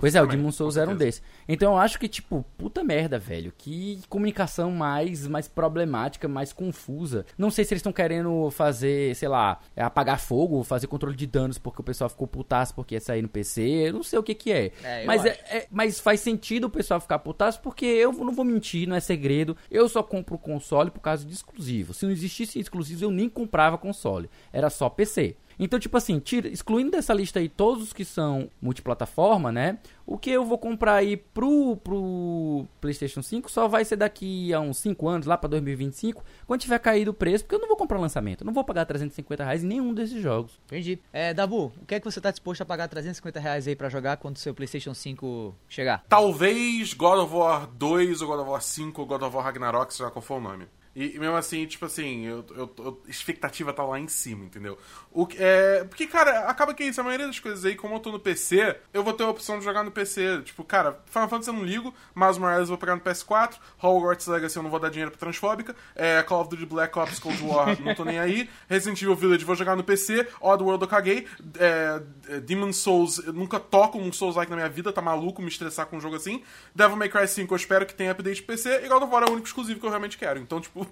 [0.00, 1.22] Pois é, o Demon Souls era um desses.
[1.48, 3.52] Então eu acho que, tipo, puta merda, velho.
[3.56, 7.24] Que comunicação mais, mais problemática, mais confusa.
[7.36, 11.58] Não sei se eles estão querendo fazer, sei lá, apagar fogo, fazer controle de danos
[11.58, 13.62] porque o pessoal ficou putaço porque ia sair no PC.
[13.62, 14.72] Eu não sei o que que é.
[14.82, 18.44] é mas, é, é, mas faz sentido o pessoal ficar putaço porque eu não vou
[18.44, 19.56] mentir, não é segredo.
[19.70, 21.94] Eu só compro console por causa de exclusivo.
[21.94, 24.30] Se não existisse exclusivo, eu nem comprava console.
[24.52, 25.36] Era só PC.
[25.58, 29.78] Então, tipo assim, tira, excluindo dessa lista aí todos os que são multiplataforma, né?
[30.06, 34.60] O que eu vou comprar aí pro, pro PlayStation 5 só vai ser daqui a
[34.60, 37.76] uns 5 anos, lá pra 2025, quando tiver caído o preço, porque eu não vou
[37.76, 38.42] comprar lançamento.
[38.42, 40.60] Eu não vou pagar 350 reais em nenhum desses jogos.
[40.66, 41.00] Entendi.
[41.12, 43.88] É, Dabu, o que é que você tá disposto a pagar 350 reais aí pra
[43.88, 46.04] jogar quando o seu PlayStation 5 chegar?
[46.08, 49.92] Talvez God of War 2 ou God of War 5 ou God of War Ragnarok,
[49.92, 50.66] seja qual for o nome.
[50.96, 54.78] E, e, mesmo assim, tipo assim, eu, eu, eu, expectativa tá lá em cima, entendeu?
[55.12, 58.10] O, é, porque, cara, acaba que isso, a maioria das coisas aí, como eu tô
[58.10, 60.40] no PC, eu vou ter a opção de jogar no PC.
[60.42, 64.26] Tipo, cara, Final Fantasy eu não ligo, mas Morales eu vou pegar no PS4, Hogwarts
[64.26, 67.42] Legacy eu não vou dar dinheiro pra Transfóbica, é, Call of Duty Black Ops Cold
[67.44, 71.26] War não tô nem aí, Resident Evil Village vou jogar no PC, Oddworld eu caguei,
[71.58, 75.48] é, é, Demon Souls, eu nunca toco um Souls-like na minha vida, tá maluco me
[75.48, 76.42] estressar com um jogo assim,
[76.74, 79.26] Devil May Cry 5 eu espero que tenha update PC, e God of War é
[79.26, 80.40] o único exclusivo que eu realmente quero.
[80.40, 80.85] Então, tipo,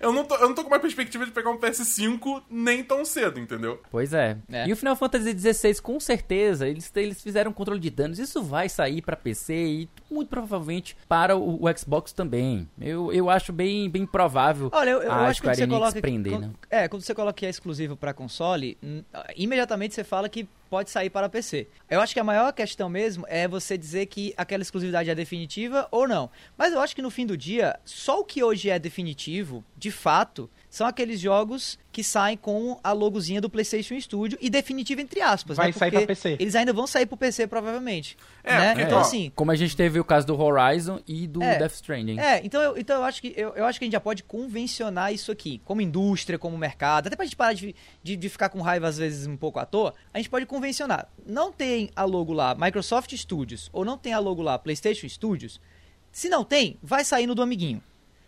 [0.00, 3.04] eu não, tô, eu não tô com uma perspectiva de pegar um PS5 nem tão
[3.04, 3.80] cedo, entendeu?
[3.90, 4.36] Pois é.
[4.50, 4.68] é.
[4.68, 8.18] E o Final Fantasy XVI, com certeza, eles, eles fizeram um controle de danos.
[8.18, 12.68] Isso vai sair para PC e muito provavelmente para o, o, Xbox também.
[12.80, 16.00] Eu, eu acho bem, bem provável Olha, eu, eu a acho Square que você coloca,
[16.00, 16.52] prender, quando, né?
[16.70, 18.76] É, quando você coloca que é exclusivo para console,
[19.36, 21.68] imediatamente você fala que pode sair para PC.
[21.88, 25.86] Eu acho que a maior questão mesmo é você dizer que aquela exclusividade é definitiva
[25.90, 26.30] ou não.
[26.56, 29.90] Mas eu acho que no fim do dia, só o que hoje é definitivo, de
[29.90, 35.20] fato, são aqueles jogos que saem com a logozinha do PlayStation Studio e definitivo entre
[35.20, 35.56] aspas.
[35.56, 35.72] Vai né?
[35.72, 36.36] sair para PC.
[36.40, 38.16] Eles ainda vão sair para PC provavelmente.
[38.42, 38.68] É, né?
[38.70, 39.30] porque, então assim.
[39.36, 41.58] Como a gente teve o caso do Horizon e do É.
[41.58, 42.18] Death Stranding.
[42.18, 44.24] É, então eu, então eu acho que eu, eu acho que a gente já pode
[44.24, 48.48] convencionar isso aqui, como indústria, como mercado, até pra gente parar de, de, de ficar
[48.48, 51.06] com raiva às vezes um pouco à toa, a gente pode convencionar.
[51.24, 55.60] Não tem a logo lá Microsoft Studios ou não tem a logo lá PlayStation Studios.
[56.10, 57.80] Se não tem, vai sair no do amiguinho.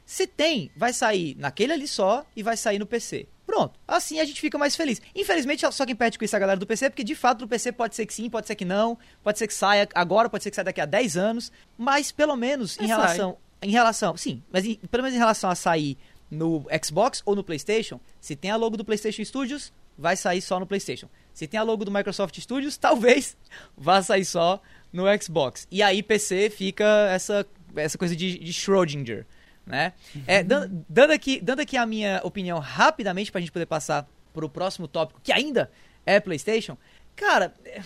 [0.07, 3.27] Se tem, vai sair naquele ali só e vai sair no PC.
[3.45, 3.79] Pronto.
[3.87, 5.01] Assim a gente fica mais feliz.
[5.15, 7.49] Infelizmente, só quem perde com isso é a galera do PC, porque de fato no
[7.49, 10.43] PC pode ser que sim, pode ser que não, pode ser que saia agora, pode
[10.45, 13.37] ser que saia daqui a 10 anos, mas pelo menos em Mas relação.
[13.63, 14.17] Em relação.
[14.17, 15.97] Sim, mas em- pelo menos em relação a sair
[16.31, 20.59] no Xbox ou no PlayStation, se tem a logo do PlayStation Studios, vai sair só
[20.61, 21.09] no PlayStation.
[21.33, 23.37] Se tem a logo do Microsoft Studios, talvez
[23.77, 24.61] vá sair só
[24.93, 25.67] no Xbox.
[25.71, 29.25] E aí PC fica essa, essa coisa de, de Schrödinger,
[29.67, 29.93] né?
[30.27, 34.49] É, dan- dando, aqui, dando aqui a minha opinião rapidamente pra gente poder passar pro
[34.49, 35.71] próximo tópico, que ainda
[36.05, 36.77] é PlayStation.
[37.17, 37.81] Cara, é,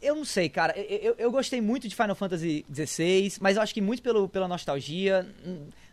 [0.00, 0.72] eu não sei, cara.
[0.78, 4.28] Eu, eu- eu gostei muito de Final Fantasy XVI, mas eu acho que muito pelo,
[4.28, 5.26] pela nostalgia.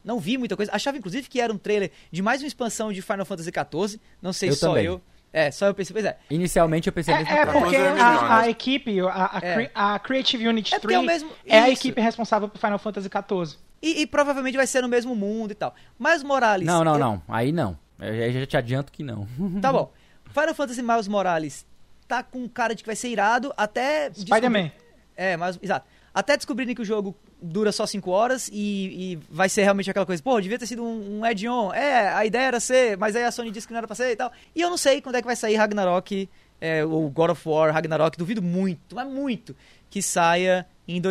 [0.03, 0.71] Não vi muita coisa.
[0.71, 3.99] Achava, inclusive, que era um trailer de mais uma expansão de Final Fantasy XIV.
[4.21, 4.85] Não sei Eu só também.
[4.85, 5.01] eu.
[5.33, 6.17] É, só eu pensei, pois é.
[6.29, 7.59] Inicialmente eu pensei a mesma É, é coisa.
[7.59, 9.53] porque é melhor, a, a equipe, a, a, É.
[9.55, 12.79] Cre- a Creative Unit É porque 3 é mesmo- é a equipe responsável por Final
[12.79, 13.57] Fantasy XIV.
[13.87, 15.73] E, e provavelmente vai ser no mesmo mundo e tal.
[15.99, 16.65] Mas Morales.
[16.65, 17.21] Não, não, eu- não.
[17.27, 17.77] Aí não.
[17.99, 19.27] Eu eu já te adianto que não.
[19.61, 19.91] Tá bom.
[20.33, 21.65] Final Fantasy Miles Morales
[22.07, 24.11] tá com cara de que vai ser irado até.
[24.13, 24.71] Spider-Man.
[25.15, 25.87] É, mas, exato.
[26.13, 30.05] Até descobrirem que o jogo dura só 5 horas e, e vai ser realmente aquela
[30.05, 31.73] coisa, pô, devia ter sido um, um add-on.
[31.73, 34.11] É, a ideia era ser, mas aí a Sony disse que não era pra ser
[34.11, 34.31] e tal.
[34.55, 36.29] E eu não sei quando é que vai sair Ragnarok,
[36.61, 39.55] é, ou God of War, Ragnarok, duvido muito, mas muito,
[39.89, 41.01] que saia em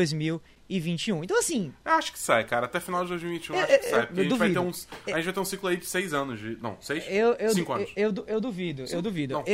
[0.68, 1.24] 2021.
[1.24, 2.66] Então, assim, Eu acho que sai, cara.
[2.66, 4.06] Até final de 2021 eu Eu- acho que eu- sai.
[4.06, 5.86] Porque eu a gente, vai ter uns, a gente vai ter um ciclo aí de
[5.86, 6.40] seis anos.
[6.40, 7.04] De, não, seis?
[7.08, 7.90] Eu, eu, Cinco anos.
[7.96, 9.34] Eu, eu, eu duvido, eu duvido.
[9.34, 9.44] Não,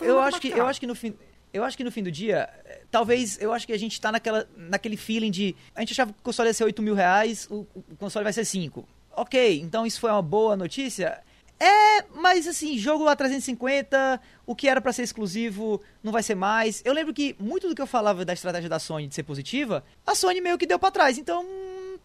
[0.00, 1.14] eu, acho que, eu acho que no fim.
[1.52, 2.48] Eu acho que no fim do dia,
[2.92, 5.56] talvez, eu acho que a gente tá naquela, naquele feeling de.
[5.74, 8.32] A gente achava que o console ia ser 8 mil reais, o, o console vai
[8.32, 8.88] ser 5.
[9.16, 11.18] Ok, então isso foi uma boa notícia.
[11.62, 16.34] É, mas assim, jogo a 350, o que era pra ser exclusivo não vai ser
[16.34, 16.80] mais.
[16.86, 19.84] Eu lembro que muito do que eu falava da estratégia da Sony de ser positiva,
[20.06, 21.18] a Sony meio que deu pra trás.
[21.18, 21.44] Então,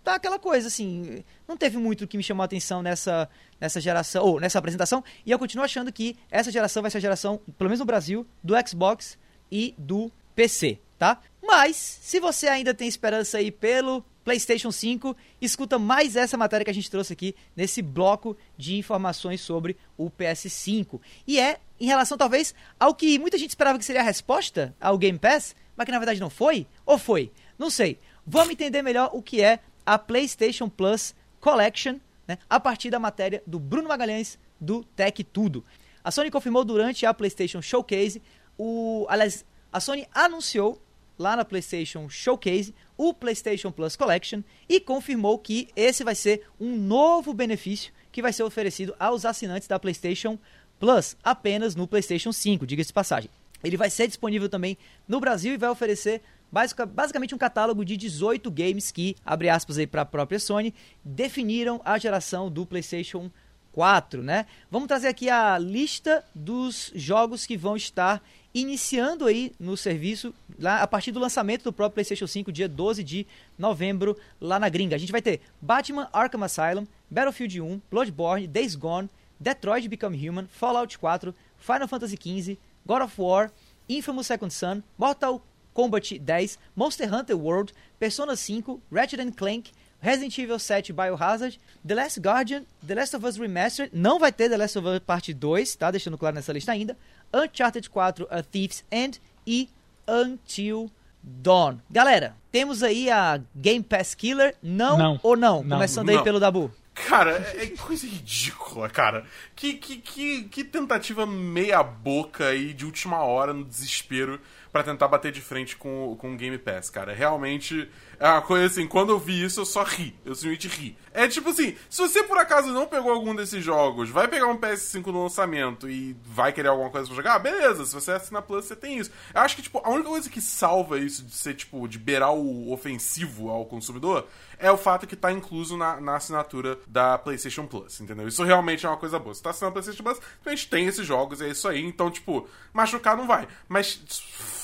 [0.04, 4.26] tá aquela coisa assim, não teve muito que me chamou a atenção nessa nessa geração
[4.26, 7.70] ou nessa apresentação, e eu continuo achando que essa geração vai ser a geração, pelo
[7.70, 9.18] menos no Brasil, do Xbox
[9.50, 11.22] e do PC, tá?
[11.42, 16.72] Mas se você ainda tem esperança aí pelo PlayStation 5, escuta mais essa matéria que
[16.72, 21.00] a gente trouxe aqui nesse bloco de informações sobre o PS5.
[21.28, 24.98] E é em relação talvez ao que muita gente esperava que seria a resposta ao
[24.98, 27.32] Game Pass, mas que na verdade não foi, ou foi?
[27.58, 28.00] Não sei.
[28.26, 33.44] Vamos entender melhor o que é a PlayStation Plus Collection, né, a partir da matéria
[33.46, 35.64] do Bruno Magalhães do Tech Tudo.
[36.04, 38.22] A Sony confirmou durante a PlayStation Showcase
[38.58, 40.82] o, aliás, a Sony anunciou
[41.18, 46.76] lá na PlayStation Showcase o PlayStation Plus Collection e confirmou que esse vai ser um
[46.76, 50.38] novo benefício que vai ser oferecido aos assinantes da PlayStation
[50.80, 53.30] Plus apenas no PlayStation 5, diga-se de passagem.
[53.64, 54.78] Ele vai ser disponível também
[55.08, 59.78] no Brasil e vai oferecer basica- basicamente um catálogo de 18 games que, abre aspas
[59.78, 63.32] aí para a própria Sony, definiram a geração do PlayStation
[63.72, 64.46] 4, né?
[64.72, 68.24] Vamos trazer aqui a lista dos jogos que vão estar
[68.56, 73.04] iniciando aí no serviço lá a partir do lançamento do próprio PlayStation 5, dia 12
[73.04, 74.96] de novembro, lá na gringa.
[74.96, 80.48] A gente vai ter Batman Arkham Asylum, Battlefield 1, Bloodborne, Days Gone, Detroit Become Human,
[80.48, 83.52] Fallout 4, Final Fantasy XV, God of War,
[83.90, 85.42] Infamous Second Son, Mortal
[85.74, 92.22] Kombat 10, Monster Hunter World, Persona 5, Ratchet Clank, Resident Evil 7 Biohazard, The Last
[92.22, 95.76] Guardian, The Last of Us Remastered, não vai ter The Last of Us Parte 2,
[95.76, 95.92] tá?
[95.92, 96.96] Deixando claro nessa lista ainda.
[97.36, 99.70] Uncharted 4, A Thief's End e
[100.08, 100.90] Until
[101.22, 101.78] Dawn.
[101.90, 105.20] Galera, temos aí a Game Pass Killer, não, Não.
[105.22, 105.64] ou não?
[105.64, 105.78] Não.
[105.78, 106.24] Começando aí Não.
[106.24, 106.72] pelo Dabu.
[106.94, 109.26] Cara, é é coisa ridícula, cara.
[109.54, 114.40] Que, que, que, que tentativa meia boca aí de última hora no desespero
[114.76, 117.14] pra tentar bater de frente com, com o Game Pass, cara.
[117.14, 120.14] Realmente é uma coisa assim, quando eu vi isso eu só ri.
[120.26, 120.98] Eu simplesmente ri.
[121.14, 124.58] É tipo assim, se você por acaso não pegou algum desses jogos, vai pegar um
[124.58, 127.86] PS5 no lançamento e vai querer alguma coisa pra jogar, beleza.
[127.86, 129.12] Se você assinar Plus, você tem isso.
[129.34, 132.34] Eu acho que, tipo, a única coisa que salva isso de ser, tipo, de beirar
[132.34, 134.28] o ofensivo ao consumidor
[134.60, 138.28] é o fato que tá incluso na, na assinatura da PlayStation Plus, entendeu?
[138.28, 139.34] Isso realmente é uma coisa boa.
[139.34, 141.84] Se tá assinando a PlayStation Plus, a gente tem esses jogos, é isso aí.
[141.84, 143.48] Então, tipo, machucar não vai.
[143.68, 144.02] Mas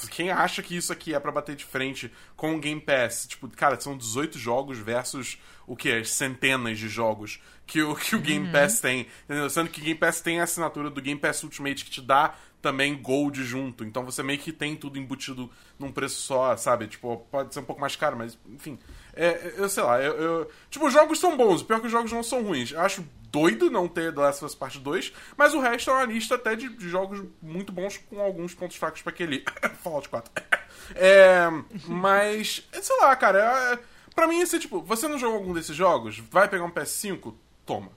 [0.09, 3.47] quem acha que isso aqui é pra bater de frente com o Game Pass, tipo,
[3.49, 6.03] cara, são 18 jogos versus o que?
[6.03, 7.39] Centenas de jogos
[7.71, 9.49] que o, que o Game Pass tem, entendeu?
[9.49, 12.35] Sendo que o Game Pass tem a assinatura do Game Pass Ultimate que te dá
[12.61, 13.83] também Gold junto.
[13.83, 15.49] Então você meio que tem tudo embutido
[15.79, 16.87] num preço só, sabe?
[16.87, 18.77] Tipo, pode ser um pouco mais caro, mas enfim.
[19.13, 21.85] É, eu sei lá, eu, eu- Tipo, os jogos são bons, o pior é que
[21.87, 22.71] os jogos não são ruins.
[22.71, 25.93] Eu acho doido não ter The Last of Us Part 2, mas o resto é
[25.93, 29.43] uma lista até de, de jogos muito bons com alguns pontos fracos pra aquele.
[29.83, 30.31] Fallout 4.
[30.95, 31.47] É,
[31.87, 33.39] mas, sei lá, cara,
[33.73, 33.79] é,
[34.13, 36.17] pra mim, esse tipo, você não jogou algum desses jogos?
[36.19, 37.33] Vai pegar um PS5?
[37.65, 37.91] toma.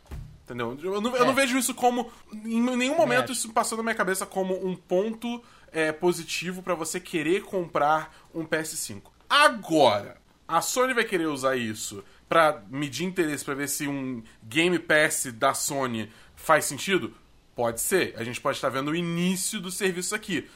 [0.44, 0.76] Entendeu?
[0.82, 2.12] Eu não, eu não vejo isso como.
[2.32, 5.42] Em nenhum momento isso passou na minha cabeça como um ponto
[5.72, 9.02] é, positivo pra você querer comprar um PS5.
[9.28, 14.78] Agora, a Sony vai querer usar isso pra medir interesse, pra ver se um Game
[14.78, 17.14] Pass da Sony faz sentido?
[17.54, 18.14] Pode ser.
[18.18, 20.48] A gente pode estar vendo o início do serviço aqui.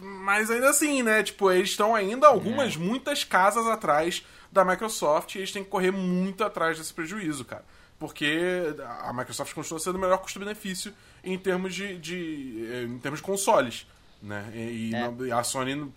[0.00, 1.22] Mas ainda assim, né?
[1.22, 5.90] Tipo, eles estão ainda algumas, muitas casas atrás da Microsoft e eles têm que correr
[5.90, 7.64] muito atrás desse prejuízo, cara.
[7.98, 8.38] Porque
[9.02, 13.26] a Microsoft continua sendo o melhor custo-benefício em termos de, de- eh, em termos de
[13.26, 13.86] consoles.
[14.20, 14.50] Né?
[14.54, 15.32] E, e É.
[15.32, 15.90] a Sony,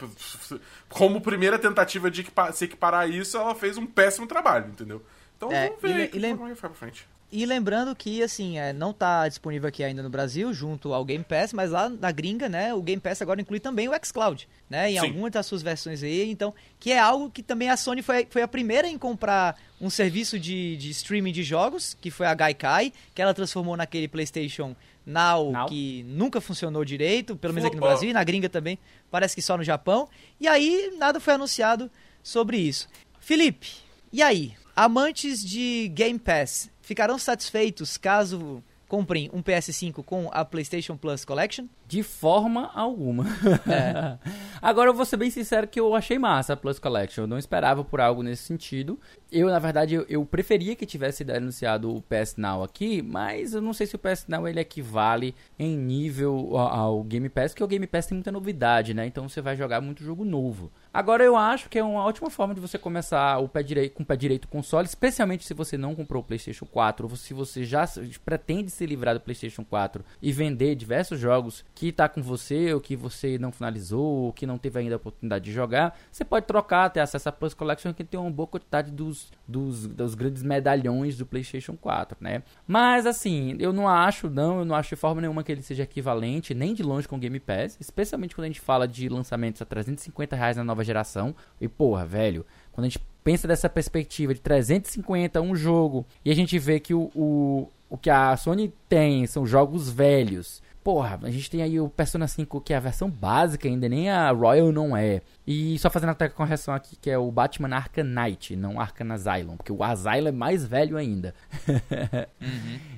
[0.90, 5.02] como primeira tentativa de se equiparar a isso, ela fez um péssimo trabalho, entendeu?
[5.38, 7.08] Então É, vamos ver e que e lem- forma vai pra frente.
[7.34, 11.24] E lembrando que, assim, é, não tá disponível aqui ainda no Brasil, junto ao Game
[11.24, 14.92] Pass, mas lá na gringa, né, o Game Pass agora inclui também o xCloud, né,
[14.92, 15.08] em Sim.
[15.08, 18.42] algumas das suas versões aí, então, que é algo que também a Sony foi, foi
[18.42, 22.92] a primeira em comprar um serviço de, de streaming de jogos, que foi a Gaikai,
[23.16, 24.76] que ela transformou naquele PlayStation
[25.06, 25.66] Now, Now.
[25.68, 27.82] que nunca funcionou direito, pelo menos aqui no.
[27.82, 28.78] Brasil, e na gringa também,
[29.10, 30.08] parece que só no Japão,
[30.40, 31.90] e aí nada foi anunciado
[32.22, 32.88] sobre isso.
[33.20, 33.70] Felipe,
[34.12, 34.54] e aí?
[34.76, 41.66] Amantes de Game Pass ficarão satisfeitos caso comprem um PS5 com a PlayStation Plus Collection?
[41.92, 43.26] De forma alguma.
[43.70, 44.18] É.
[44.62, 47.24] Agora eu vou ser bem sincero que eu achei massa a Plus Collection.
[47.24, 48.98] Eu não esperava por algo nesse sentido.
[49.30, 53.62] Eu, na verdade, eu, eu preferia que tivesse anunciado o PS Now aqui, mas eu
[53.62, 57.64] não sei se o PS Now ele equivale em nível ao, ao Game Pass, porque
[57.64, 59.06] o Game Pass tem muita novidade, né?
[59.06, 60.72] Então você vai jogar muito jogo novo.
[60.94, 64.04] Agora eu acho que é uma ótima forma de você começar o pé direito, com
[64.04, 67.64] o pé direito console, especialmente se você não comprou o PlayStation 4, ou se você
[67.64, 67.86] já
[68.24, 72.82] pretende se livrar do PlayStation 4 e vender diversos jogos que tá com você, ou
[72.82, 76.46] que você não finalizou, ou que não teve ainda a oportunidade de jogar, você pode
[76.46, 80.44] trocar, ter acesso à Plus Collection, que tem uma boa quantidade dos, dos, dos grandes
[80.44, 82.44] medalhões do PlayStation 4, né?
[82.68, 85.84] Mas assim, eu não acho, não, eu não acho de forma nenhuma que ele seja
[85.84, 89.62] equivalente, nem de longe com o Game Pass, especialmente quando a gente fala de lançamentos
[89.62, 91.34] a 350 reais na nova geração.
[91.62, 96.36] E porra, velho, quando a gente pensa dessa perspectiva de 350 um jogo e a
[96.36, 100.62] gente vê que o, o, o que a Sony tem são jogos velhos.
[100.84, 104.10] Porra, a gente tem aí o Persona 5 que é a versão básica ainda, nem
[104.10, 105.22] a Royal não é.
[105.46, 109.12] E só fazendo até a correção aqui, que é o Batman Arkham Knight, não Arkham
[109.12, 111.34] Asylum, porque o Asylum é mais velho ainda.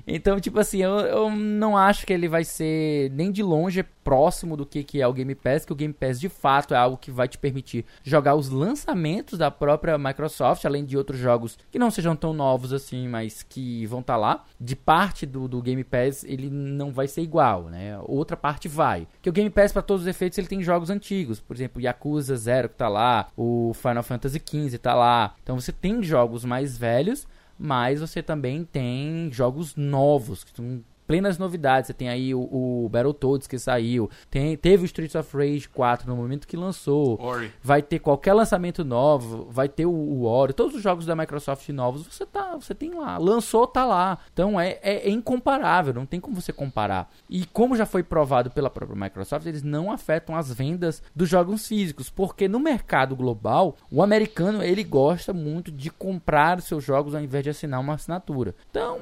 [0.06, 4.54] Então, tipo assim, eu, eu não acho que ele vai ser nem de longe próximo
[4.54, 6.98] do que, que é o Game Pass, que o Game Pass de fato é algo
[6.98, 11.78] que vai te permitir jogar os lançamentos da própria Microsoft, além de outros jogos que
[11.78, 14.44] não sejam tão novos assim, mas que vão estar lá.
[14.60, 17.73] De parte do, do Game Pass, ele não vai ser igual, né?
[18.04, 19.06] Outra parte vai.
[19.20, 21.40] Que o Game Pass, para todos os efeitos, ele tem jogos antigos.
[21.40, 25.34] Por exemplo, Yakuza Zero que tá lá, o Final Fantasy XV tá lá.
[25.42, 27.26] Então você tem jogos mais velhos,
[27.58, 31.88] mas você também tem jogos novos, que são plenas novidades.
[31.88, 36.08] Você tem aí o, o Battletoads que saiu, tem, teve o Streets of Rage 4
[36.08, 37.20] no momento que lançou.
[37.20, 37.52] Ori.
[37.62, 41.68] Vai ter qualquer lançamento novo, vai ter o, o Ori, todos os jogos da Microsoft
[41.70, 44.18] novos, você tá, você tem lá, lançou, tá lá.
[44.32, 47.10] Então é, é, é incomparável, não tem como você comparar.
[47.28, 51.66] E como já foi provado pela própria Microsoft, eles não afetam as vendas dos jogos
[51.66, 57.20] físicos, porque no mercado global, o americano ele gosta muito de comprar seus jogos ao
[57.20, 58.54] invés de assinar uma assinatura.
[58.70, 59.00] Então,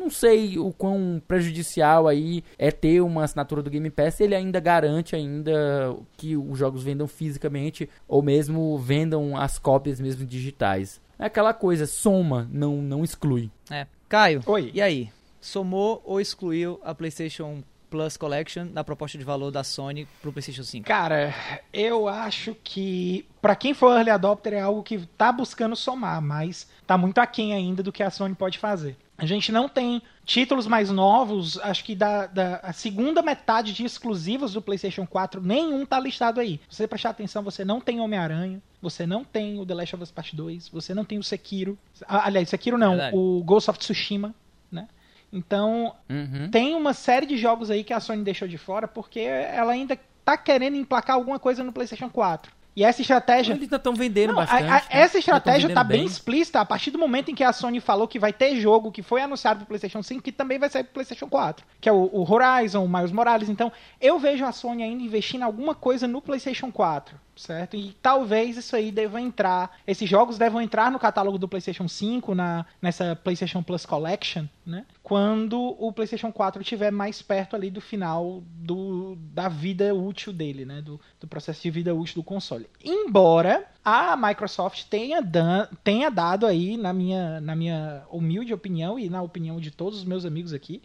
[0.00, 4.58] não sei o quão prejudicial aí é ter uma assinatura do Game Pass, ele ainda
[4.58, 11.00] garante ainda que os jogos vendam fisicamente ou mesmo vendam as cópias mesmo digitais.
[11.18, 13.50] É aquela coisa, soma, não não exclui.
[13.70, 13.86] É.
[14.08, 14.70] Caio, Oi.
[14.74, 15.10] e aí?
[15.40, 20.62] Somou ou excluiu a PlayStation Plus Collection na proposta de valor da Sony pro PlayStation
[20.62, 20.86] 5?
[20.86, 21.34] Cara,
[21.72, 26.68] eu acho que pra quem for early adopter é algo que tá buscando somar, mas
[26.86, 28.96] tá muito aquém ainda do que a Sony pode fazer.
[29.20, 33.84] A gente não tem títulos mais novos, acho que da, da a segunda metade de
[33.84, 36.58] exclusivos do PlayStation 4, nenhum tá listado aí.
[36.70, 40.02] Se você prestar atenção, você não tem Homem-Aranha, você não tem o The Last of
[40.04, 41.78] Us Part 2, você não tem o Sekiro.
[42.08, 43.16] Ah, Aliás, Sekiro não, Verdade.
[43.16, 44.34] o Ghost of Tsushima,
[44.72, 44.88] né?
[45.30, 46.48] Então, Uhum.
[46.50, 49.98] tem uma série de jogos aí que a Sony deixou de fora porque ela ainda
[50.24, 52.50] tá querendo emplacar alguma coisa no PlayStation 4.
[52.74, 53.52] E essa estratégia.
[53.52, 54.62] Eles ainda estão vendendo Não, a- bastante.
[54.64, 54.82] a- né?
[54.90, 58.06] essa estratégia vendendo tá bem explícita a partir do momento em que a Sony falou
[58.06, 60.94] que vai ter jogo que foi anunciado pro PlayStation 5 que também vai sair pro
[60.94, 63.48] PlayStation 4, que é o, o Horizon, o Miles Morales.
[63.48, 67.76] Então, eu vejo a Sony ainda investindo em alguma coisa no PlayStation 4, certo?
[67.76, 72.34] E talvez isso aí deva entrar, esses jogos devam entrar no catálogo do PlayStation 5,
[72.34, 74.84] na, nessa PlayStation Plus Collection, né?
[75.02, 80.64] Quando o PlayStation 4 estiver mais perto ali do final do, da vida útil dele,
[80.64, 80.82] né?
[80.82, 82.68] Do, do processo de vida útil do console.
[82.84, 89.08] Embora a Microsoft tenha, dan tenha dado aí, na minha, na minha humilde opinião e
[89.08, 90.82] na opinião de todos os meus amigos aqui,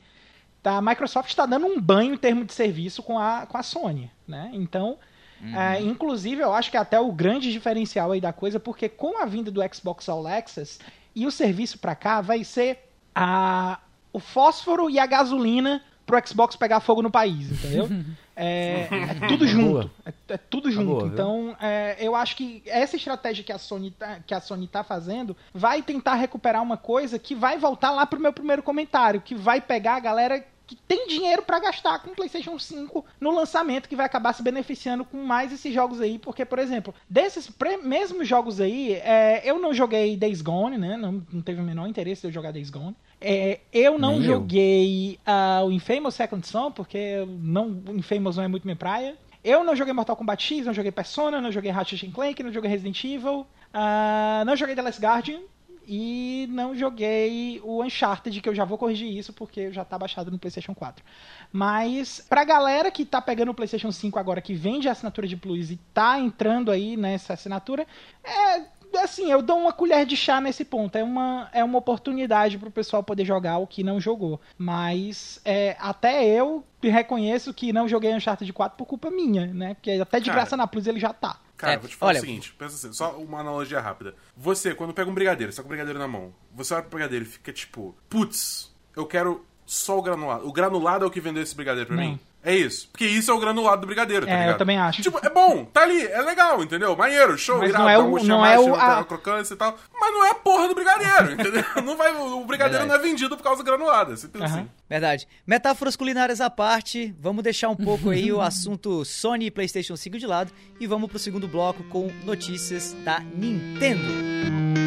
[0.63, 3.63] tá, a Microsoft está dando um banho em termos de serviço com a, com a
[3.63, 4.49] Sony, né?
[4.53, 4.97] Então,
[5.41, 5.59] uhum.
[5.59, 9.21] é, inclusive, eu acho que é até o grande diferencial aí da coisa, porque com
[9.21, 10.79] a vinda do Xbox All Access
[11.15, 12.79] e o serviço para cá vai ser
[13.13, 13.79] a,
[14.11, 17.89] o fósforo e a gasolina pro Xbox pegar fogo no país, entendeu?
[18.37, 19.89] É, é tudo junto.
[20.05, 20.85] É, é, tudo junto.
[20.87, 24.67] Boa, então, é, eu acho que essa estratégia que a, Sony tá, que a Sony
[24.67, 29.21] tá fazendo vai tentar recuperar uma coisa que vai voltar lá pro meu primeiro comentário,
[29.21, 33.31] que vai pegar a galera que tem dinheiro para gastar com o PlayStation 5 no
[33.31, 37.49] lançamento, que vai acabar se beneficiando com mais esses jogos aí, porque, por exemplo, desses
[37.83, 40.97] mesmos jogos aí, é, eu não joguei Days Gone, né?
[40.97, 42.95] Não, não teve o menor interesse de eu jogar Days Gone.
[43.21, 48.43] É, eu não Nem joguei uh, o Infamous Second Son, porque não, o Infamous não
[48.43, 49.15] é muito minha praia.
[49.43, 52.69] Eu não joguei Mortal Kombat X, não joguei Persona, não joguei Ratchet Clank, não joguei
[52.69, 55.41] Resident Evil, uh, não joguei The Last Guardian,
[55.87, 60.31] e não joguei o Uncharted, que eu já vou corrigir isso porque já tá baixado
[60.31, 61.03] no PlayStation 4.
[61.51, 65.37] Mas pra galera que tá pegando o PlayStation 5 agora, que vende a assinatura de
[65.37, 67.85] Plus e tá entrando aí nessa assinatura,
[68.23, 70.97] é assim, eu dou uma colher de chá nesse ponto.
[70.97, 74.39] É uma, é uma oportunidade pro pessoal poder jogar o que não jogou.
[74.57, 79.73] Mas é, até eu reconheço que não joguei Uncharted 4 por culpa minha, né?
[79.73, 81.39] Porque até de Cara, graça na Plus ele já tá.
[81.65, 82.17] Cara, é, vou te falar olha...
[82.19, 84.15] o seguinte, pensa assim, só uma analogia rápida.
[84.37, 86.91] Você, quando pega um brigadeiro, você tá com o brigadeiro na mão, você olha pro
[86.91, 90.47] brigadeiro e fica tipo, putz, eu quero só o granulado.
[90.47, 92.03] O granulado é o que vendeu esse brigadeiro pra Não.
[92.03, 92.19] mim.
[92.45, 92.87] É isso.
[92.91, 94.53] Porque isso é o granulado do brigadeiro, tá é, ligado?
[94.53, 95.01] eu também acho.
[95.01, 96.95] Tipo, é bom, tá ali, é legal, entendeu?
[96.95, 99.03] Maneiro, show, Mas irado, não é o, não é o, a...
[99.03, 99.75] crocância e tal.
[99.99, 101.63] Mas não é a porra do brigadeiro, entendeu?
[101.83, 102.87] Não vai, o brigadeiro Verdade.
[102.87, 104.57] não é vendido por causa do granulado, é simples uhum.
[104.57, 104.69] assim.
[104.87, 105.27] Verdade.
[105.47, 110.19] Metáforas culinárias à parte, vamos deixar um pouco aí o assunto Sony e PlayStation 5
[110.19, 114.03] de lado e vamos pro segundo bloco com notícias da Nintendo.
[114.03, 114.84] Começando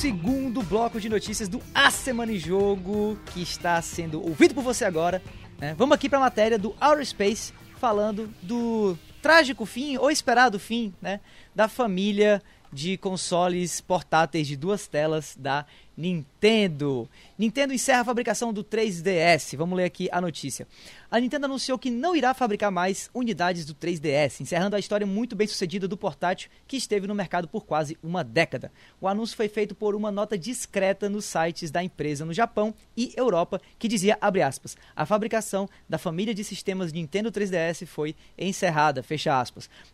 [0.00, 4.86] segundo bloco de notícias do A Semana em Jogo, que está sendo ouvido por você
[4.86, 5.22] agora.
[5.58, 5.74] Né?
[5.76, 10.94] Vamos aqui para a matéria do Outer Space, falando do trágico fim, ou esperado fim,
[11.02, 11.20] né?
[11.54, 12.42] da família
[12.72, 15.66] de consoles portáteis de duas telas da
[16.00, 17.08] Nintendo.
[17.38, 19.56] Nintendo encerra a fabricação do 3DS.
[19.56, 20.66] Vamos ler aqui a notícia
[21.10, 25.34] a Nintendo anunciou que não irá fabricar mais unidades do 3DS, encerrando a história muito
[25.34, 28.70] bem sucedida do portátil que esteve no mercado por quase uma década.
[29.00, 33.12] O anúncio foi feito por uma nota discreta nos sites da empresa no Japão e
[33.16, 39.04] Europa que dizia, aspas, a fabricação da família de sistemas Nintendo 3DS foi encerrada.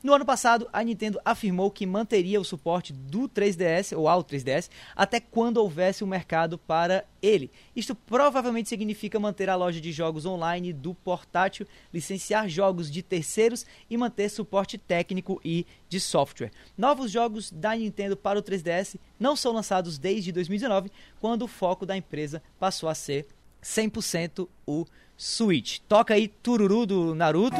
[0.02, 4.68] No ano passado, a Nintendo afirmou que manteria o suporte do 3DS ou ao 3DS
[4.94, 7.50] até quando houvesse um mercado para ele.
[7.74, 13.66] Isto provavelmente significa manter a loja de jogos online do portátil, licenciar jogos de terceiros
[13.88, 16.50] e manter suporte técnico e de software.
[16.76, 20.90] Novos jogos da Nintendo para o 3DS não são lançados desde 2019,
[21.20, 23.26] quando o foco da empresa passou a ser
[23.62, 24.86] 100% o
[25.16, 25.78] Switch.
[25.88, 27.56] Toca aí Tururu do Naruto.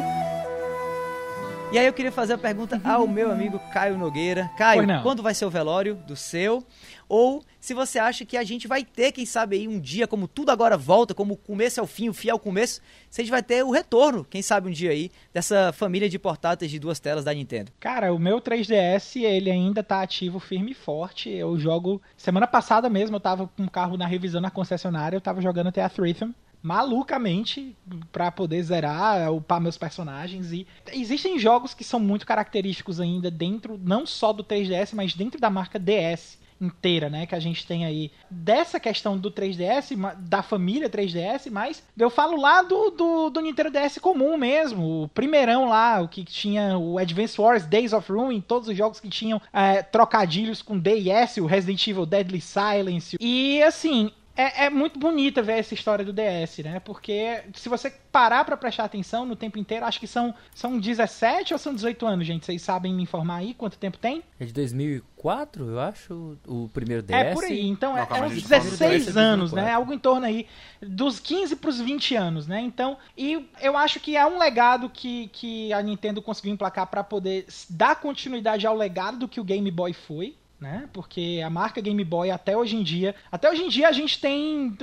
[1.76, 4.50] E aí eu queria fazer a pergunta ao meu amigo Caio Nogueira.
[4.56, 6.64] Caio, quando vai ser o velório do seu?
[7.08, 10.28] ou se você acha que a gente vai ter, quem sabe aí um dia, como
[10.28, 13.20] tudo agora volta, como o começo é o fim, o fim é o começo, se
[13.20, 16.70] a gente vai ter o retorno, quem sabe um dia aí, dessa família de portáteis
[16.70, 17.72] de duas telas da Nintendo.
[17.80, 21.30] Cara, o meu 3DS, ele ainda tá ativo firme e forte.
[21.30, 22.00] Eu jogo.
[22.16, 25.68] Semana passada mesmo, eu tava com o carro na revisão na concessionária, eu tava jogando
[25.68, 26.30] até a Rhythm
[26.62, 27.76] malucamente
[28.10, 33.78] para poder zerar, upar meus personagens e existem jogos que são muito característicos ainda dentro
[33.82, 37.84] não só do 3DS, mas dentro da marca DS inteira, né, que a gente tem
[37.84, 38.10] aí.
[38.30, 43.70] Dessa questão do 3DS, da família 3DS, mas eu falo lá do, do, do Nintendo
[43.70, 48.40] DS comum mesmo, o primeirão lá, o que tinha o Advance Wars, Days of Ruin,
[48.40, 53.62] todos os jogos que tinham é, trocadilhos com DS, o Resident Evil Deadly Silence, e
[53.62, 56.78] assim, é, é, muito bonita ver essa história do DS, né?
[56.80, 61.54] Porque se você parar para prestar atenção no tempo inteiro, acho que são, são 17
[61.54, 62.44] ou são 18 anos, gente?
[62.44, 64.22] Vocês sabem me informar aí quanto tempo tem?
[64.38, 67.14] É de 2004, eu acho, o primeiro DS.
[67.14, 69.72] É por aí, então é, é uns 16 anos, né?
[69.72, 70.46] Algo em torno aí
[70.82, 72.60] dos 15 para os 20 anos, né?
[72.60, 77.02] Então, e eu acho que é um legado que, que a Nintendo conseguiu emplacar para
[77.02, 80.88] poder dar continuidade ao legado do que o Game Boy foi né?
[80.92, 84.18] Porque a marca Game Boy até hoje em dia, até hoje em dia a gente
[84.20, 84.76] tem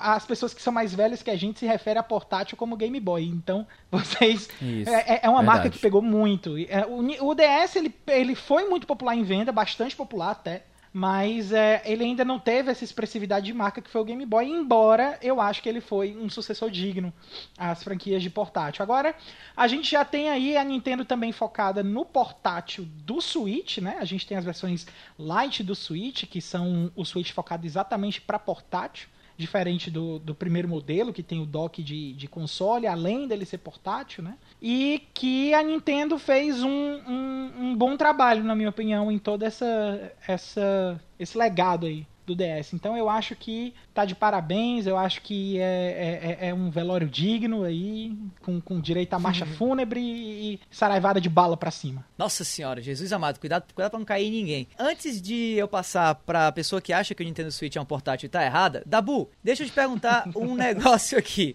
[0.00, 2.98] as pessoas que são mais velhas que a gente se refere a portátil como Game
[2.98, 3.24] Boy.
[3.24, 5.46] Então vocês Isso, é, é uma verdade.
[5.46, 6.56] marca que pegou muito.
[6.58, 10.64] É, O, o DS ele, ele foi muito popular em venda, bastante popular até.
[10.96, 14.46] Mas é, ele ainda não teve essa expressividade de marca que foi o Game Boy,
[14.46, 17.12] embora eu acho que ele foi um sucessor digno
[17.58, 18.80] às franquias de portátil.
[18.80, 19.12] Agora,
[19.56, 23.96] a gente já tem aí a Nintendo também focada no portátil do Switch, né?
[23.98, 24.86] A gente tem as versões
[25.18, 30.68] Lite do Switch, que são o Switch focado exatamente para portátil diferente do, do primeiro
[30.68, 34.36] modelo, que tem o dock de, de console, além dele ser portátil, né?
[34.66, 39.42] E que a Nintendo fez um, um, um bom trabalho, na minha opinião, em todo
[39.42, 42.72] essa, essa, esse legado aí do DS.
[42.72, 47.06] Então eu acho que tá de parabéns, eu acho que é, é, é um velório
[47.06, 52.02] digno aí, com, com direito à marcha fúnebre e saraivada de bala pra cima.
[52.16, 54.68] Nossa senhora, Jesus amado, cuidado, cuidado pra não cair em ninguém.
[54.78, 58.28] Antes de eu passar pra pessoa que acha que o Nintendo Switch é um portátil
[58.28, 61.54] e tá errada, Dabu, deixa eu te perguntar um negócio aqui.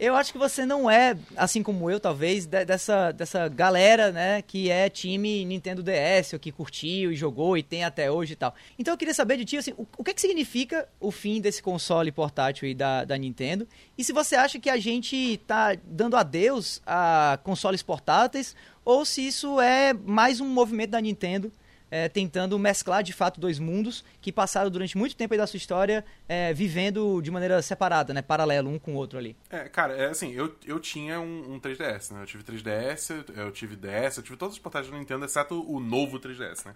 [0.00, 4.40] Eu acho que você não é, assim como eu, talvez, de- dessa, dessa galera, né,
[4.40, 8.36] que é time Nintendo DS, ou que curtiu e jogou e tem até hoje e
[8.36, 8.54] tal.
[8.78, 11.62] Então eu queria saber de ti, assim, o, o que, que significa o fim desse
[11.62, 13.68] console portátil aí da, da Nintendo?
[13.98, 19.26] E se você acha que a gente tá dando adeus a consoles portáteis, ou se
[19.26, 21.52] isso é mais um movimento da Nintendo
[21.90, 26.04] é, tentando mesclar de fato dois mundos que passaram durante muito tempo da sua história
[26.28, 28.22] é, vivendo de maneira separada, né?
[28.22, 29.36] Paralelo um com o outro ali.
[29.50, 32.22] É, cara, é assim, eu, eu tinha um, um 3DS, né?
[32.22, 35.80] Eu tive 3DS, eu, tive DS, eu tive todos os portáteis da Nintendo, exceto o
[35.80, 36.74] novo 3DS, né?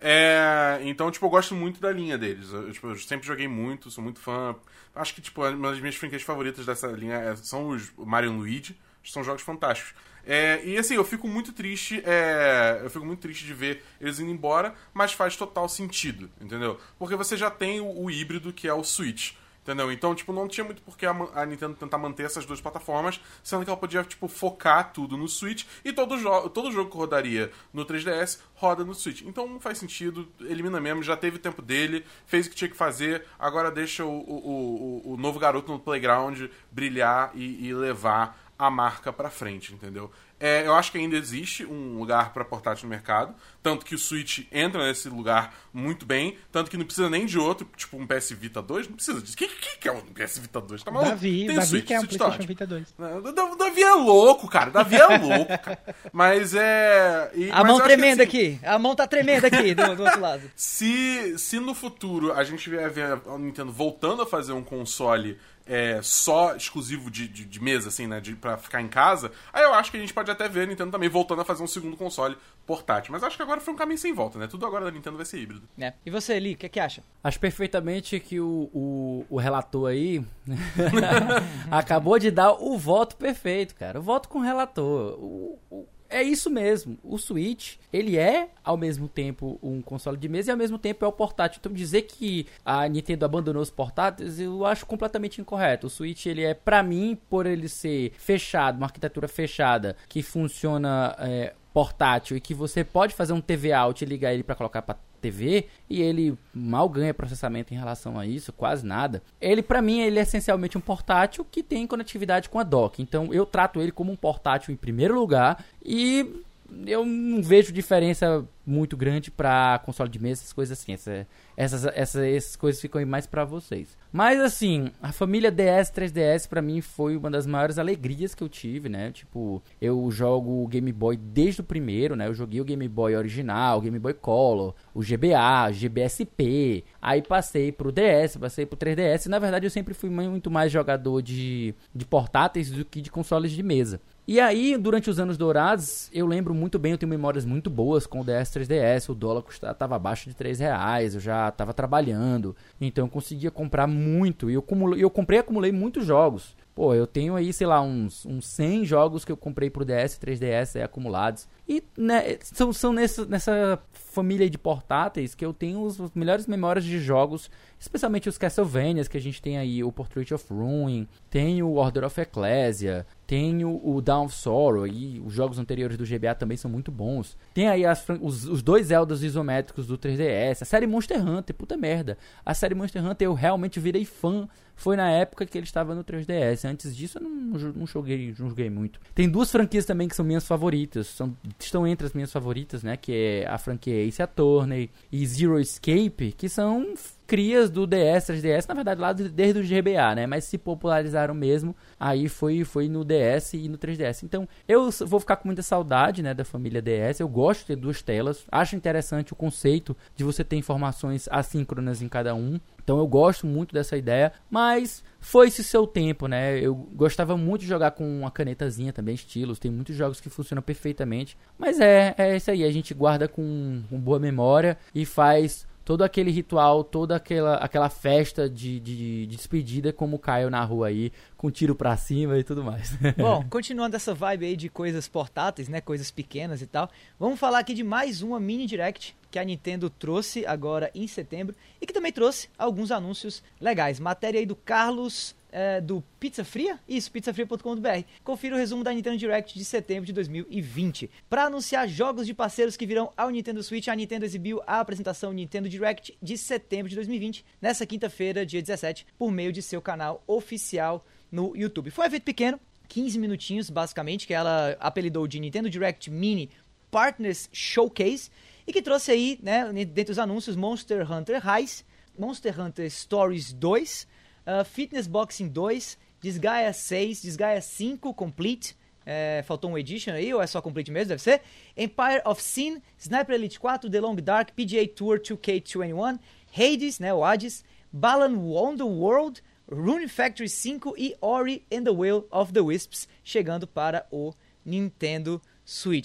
[0.00, 2.52] É, então, tipo, eu gosto muito da linha deles.
[2.52, 4.54] Eu, tipo, eu sempre joguei muito, sou muito fã.
[4.94, 8.78] Acho que, tipo, uma das minhas franquias favoritas dessa linha é- são os Mario Luigi.
[9.04, 9.94] São jogos fantásticos.
[10.26, 12.02] É, e assim, eu fico muito triste.
[12.04, 16.78] é, eu fico muito triste de ver eles indo embora, mas faz total sentido, entendeu?
[16.98, 19.34] Porque você já tem o, o híbrido que é o Switch.
[19.66, 19.90] Entendeu?
[19.90, 23.20] Então, tipo, não tinha muito por que a, a Nintendo tentar manter essas duas plataformas,
[23.42, 26.96] sendo que ela podia, tipo, focar tudo no Switch e todo, jo todo jogo que
[26.96, 29.22] rodaria no 3DS roda no Switch.
[29.22, 32.70] Então não faz sentido, elimina mesmo, já teve o tempo dele, fez o que tinha
[32.70, 37.74] que fazer, agora deixa o, o, o, o novo garoto no playground brilhar e, e
[37.74, 40.10] levar a marca pra frente, entendeu?
[40.38, 43.98] É, eu acho que ainda existe um lugar pra portátil no mercado, tanto que o
[43.98, 48.06] Switch entra nesse lugar muito bem, tanto que não precisa nem de outro, tipo um
[48.06, 49.32] PS Vita 2, não precisa disso.
[49.34, 49.48] O que,
[49.78, 50.82] que, é um PS Vita 2?
[50.84, 51.10] Tá maluco?
[51.10, 52.48] Davi, Tem Davi Switch, que é um Switch tá PlayStation.
[52.48, 52.94] Vita 2.
[52.98, 54.70] Não, Da- Davi é louco, cara.
[54.70, 55.78] Davi é louco, cara.
[56.12, 57.30] Mas é.
[57.34, 60.20] e- A mas mão tremenda assim, aqui, a mão tá tremenda aqui do, do outro
[60.20, 60.42] lado.
[60.54, 65.38] Se, se no futuro a gente vier ver a Nintendo voltando a fazer um console
[65.66, 68.20] é, só exclusivo de, de, de mesa, assim, né?
[68.20, 70.66] De, pra ficar em casa, aí eu acho que a gente pode até ver a
[70.66, 73.12] Nintendo também voltando a fazer um segundo console portátil.
[73.12, 74.46] Mas acho que agora foi um caminho sem volta, né?
[74.46, 75.68] Tudo agora da Nintendo vai ser híbrido.
[75.76, 75.94] né?
[76.04, 77.02] E você, Eli, o que, que acha?
[77.22, 80.24] Acho perfeitamente que o, o, o relator aí
[81.70, 83.98] acabou de dar o voto perfeito, cara.
[83.98, 85.14] O voto com o relator.
[85.18, 86.98] O- o- é isso mesmo.
[87.02, 91.04] O Switch, ele é, ao mesmo tempo, um console de mesa e, ao mesmo tempo,
[91.04, 91.58] é o portátil.
[91.60, 95.86] Então, dizer que a Nintendo abandonou os portáteis, eu acho completamente incorreto.
[95.86, 101.14] O Switch, ele é, pra mim, por ele ser fechado, uma arquitetura fechada, que funciona...
[101.18, 104.80] é, portátil e que você pode fazer um TV out e ligar ele para colocar
[104.80, 109.22] para TV e ele mal ganha processamento em relação a isso, quase nada.
[109.40, 113.02] Ele para mim ele é essencialmente um portátil que tem conectividade com a dock.
[113.02, 116.44] Então eu trato ele como um portátil em primeiro lugar e
[116.86, 120.92] eu não vejo diferença muito grande para console de mesa, essas coisas assim.
[120.92, 123.96] Essa- essas, essas, essas coisas ficam aí mais para vocês.
[124.12, 128.48] Mas assim, a família DS 3DS pra mim foi uma das maiores alegrias que eu
[128.48, 129.12] tive, né?
[129.12, 132.26] Tipo, eu jogo o Game Boy desde o primeiro, né?
[132.26, 136.84] Eu joguei o Game Boy original, o Game Boy Color, o GBA, GBSP.
[137.00, 139.26] Aí passei pro DS, passei pro 3DS.
[139.26, 143.52] Na verdade, eu sempre fui muito mais jogador de, de portáteis do que de consoles
[143.52, 144.00] de mesa.
[144.28, 148.08] E aí, durante os anos dourados, eu lembro muito bem, eu tenho memórias muito boas
[148.08, 151.72] com o DS 3DS, o dólar custava, tava abaixo de 3 reais, eu já tava
[151.72, 156.56] trabalhando, então eu conseguia comprar muito, e eu, acumulei, eu comprei e acumulei muitos jogos.
[156.74, 160.14] Pô, eu tenho aí, sei lá, uns, uns 100 jogos que eu comprei pro DS
[160.14, 161.46] e 3DS aí, acumulados.
[161.68, 166.46] E né, são, são nessa, nessa família de portáteis que eu tenho os, as melhores
[166.46, 171.06] memórias de jogos, especialmente os Castlevanias, que a gente tem aí o Portrait of Ruin,
[171.28, 176.04] tem o Order of Ecclesia, tem o, Down of Sorrow, e os jogos anteriores do
[176.04, 177.36] GBA também são muito bons.
[177.52, 181.76] Tem aí as os, os dois Zeldas isométricos do 3DS, a série Monster Hunter, puta
[181.76, 182.16] merda.
[182.44, 186.04] A série Monster Hunter eu realmente virei fã, foi na época que ele estava no
[186.04, 186.68] 3DS.
[186.68, 189.00] Antes disso eu não, não joguei, não joguei muito.
[189.14, 192.96] Tem duas franquias também que são minhas favoritas, são estão entre as minhas favoritas, né?
[192.96, 196.94] Que é a franquia Ace Attorney e Zero Escape, que são
[197.26, 200.26] crias do DS, 3DS, na verdade lá desde o GBA, né?
[200.26, 204.22] Mas se popularizaram mesmo, aí foi, foi no DS e no 3DS.
[204.22, 207.20] Então, eu vou ficar com muita saudade, né, da família DS.
[207.20, 208.44] Eu gosto de ter duas telas.
[208.50, 212.60] Acho interessante o conceito de você ter informações assíncronas em cada um.
[212.86, 216.60] Então eu gosto muito dessa ideia, mas foi esse seu tempo, né?
[216.60, 219.58] Eu gostava muito de jogar com uma canetazinha também, estilos.
[219.58, 221.36] Tem muitos jogos que funcionam perfeitamente.
[221.58, 222.62] Mas é, é isso aí.
[222.62, 227.88] A gente guarda com, com boa memória e faz todo aquele ritual, toda aquela, aquela
[227.88, 232.42] festa de, de, de despedida como caiu na rua aí, com tiro pra cima e
[232.42, 232.98] tudo mais.
[233.16, 237.60] Bom, continuando essa vibe aí de coisas portáteis, né, coisas pequenas e tal, vamos falar
[237.60, 241.92] aqui de mais uma mini direct que a Nintendo trouxe agora em setembro e que
[241.92, 244.00] também trouxe alguns anúncios legais.
[244.00, 246.78] Matéria aí do Carlos é, do Pizza Fria?
[246.86, 248.04] Isso, pizzafria.com.br.
[248.22, 251.10] Confira o resumo da Nintendo Direct de setembro de 2020.
[251.30, 255.32] Para anunciar jogos de parceiros que virão ao Nintendo Switch, a Nintendo exibiu a apresentação
[255.32, 260.22] Nintendo Direct de setembro de 2020, nessa quinta-feira, dia 17, por meio de seu canal
[260.26, 261.90] oficial no YouTube.
[261.90, 266.50] Foi um evento pequeno, 15 minutinhos basicamente, que ela apelidou de Nintendo Direct Mini
[266.90, 268.30] Partners Showcase,
[268.66, 271.82] e que trouxe aí, né, dentre os anúncios, Monster Hunter Rise,
[272.18, 274.06] Monster Hunter Stories 2,
[274.46, 278.76] Uh, Fitness Boxing 2, Desgaia 6, Desgaia 5 Complete.
[279.08, 281.10] É, faltou um Edition aí, ou é só Complete mesmo?
[281.10, 281.42] Deve ser.
[281.76, 286.18] Empire of Sin, Sniper Elite 4, The Long Dark, PGA Tour 2K21,
[286.52, 292.52] Hades, né, o Hades, Balan Wonderworld, Rune Factory 5 e Ori and the Will of
[292.52, 294.32] the Wisps, chegando para o
[294.64, 295.40] Nintendo.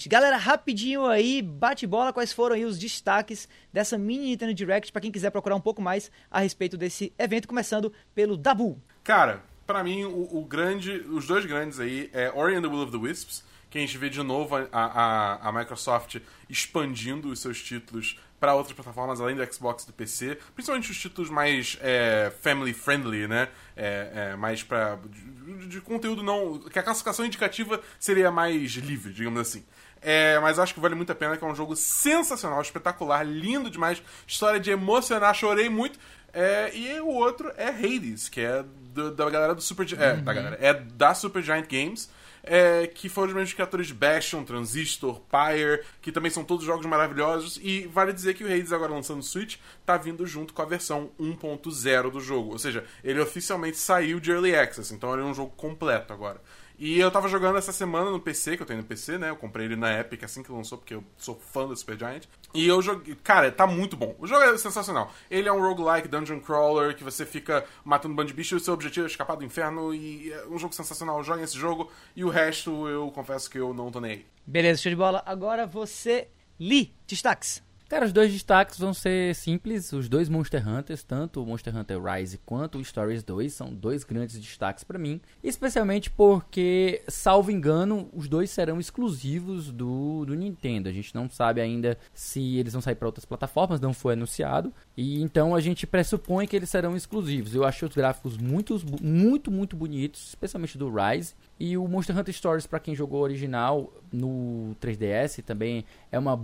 [0.08, 5.00] Galera, rapidinho aí, bate bola, quais foram aí os destaques dessa mini Nintendo Direct para
[5.00, 8.82] quem quiser procurar um pouco mais a respeito desse evento, começando pelo Dabu.
[9.04, 12.82] Cara, para mim o, o, grande, os dois grandes aí é Ori and the Will
[12.82, 16.16] of the Wisps, que a gente vê de novo a, a, a Microsoft
[16.50, 20.98] expandindo os seus títulos para outras plataformas além do Xbox e do PC, principalmente os
[20.98, 23.48] títulos mais é, family friendly, né?
[23.76, 29.12] É, é, mais para de, de, conteúdo não que a classificação indicativa seria mais livre,
[29.12, 29.64] digamos assim.
[30.00, 33.70] É, mas acho que vale muito a pena, que é um jogo sensacional, espetacular, lindo
[33.70, 35.96] demais, história de emocionar, chorei muito.
[36.32, 40.24] É, e o outro é Hades, que é do, da galera do Super, é, uhum.
[40.24, 42.10] da galera, é da Super Giant Games
[42.42, 46.86] é, que foram os mesmos criadores de Bastion, Transistor, Pyre, que também são todos jogos
[46.86, 47.58] maravilhosos.
[47.62, 51.10] E vale dizer que o Hades, agora lançando Switch, tá vindo junto com a versão
[51.20, 52.52] 1.0 do jogo.
[52.52, 56.40] Ou seja, ele oficialmente saiu de Early Access, então ele é um jogo completo agora.
[56.84, 59.30] E eu tava jogando essa semana no PC, que eu tenho no PC, né?
[59.30, 62.24] Eu comprei ele na Epic assim que lançou, porque eu sou fã do Super Giant.
[62.52, 63.14] E eu joguei.
[63.22, 64.16] Cara, tá muito bom.
[64.18, 65.14] O jogo é sensacional.
[65.30, 68.56] Ele é um roguelike dungeon crawler que você fica matando um bando de bichos e
[68.56, 69.94] o seu objetivo é escapar do inferno.
[69.94, 71.22] E é um jogo sensacional.
[71.22, 71.88] Joguem esse jogo.
[72.16, 74.26] E o resto eu confesso que eu não tô nem aí.
[74.44, 75.22] Beleza, show de bola.
[75.24, 76.26] Agora você.
[76.58, 77.62] Li, destaques.
[77.92, 79.92] Cara, os dois destaques vão ser simples.
[79.92, 84.02] Os dois Monster Hunters, tanto o Monster Hunter Rise quanto o Stories 2, são dois
[84.02, 85.20] grandes destaques para mim.
[85.44, 90.88] Especialmente porque, salvo engano, os dois serão exclusivos do, do Nintendo.
[90.88, 94.72] A gente não sabe ainda se eles vão sair para outras plataformas, não foi anunciado.
[94.96, 97.54] E então a gente pressupõe que eles serão exclusivos.
[97.54, 101.34] Eu achei os gráficos muito, muito, muito bonitos, especialmente do Rise.
[101.60, 106.40] E o Monster Hunter Stories, para quem jogou original no 3DS, também é uma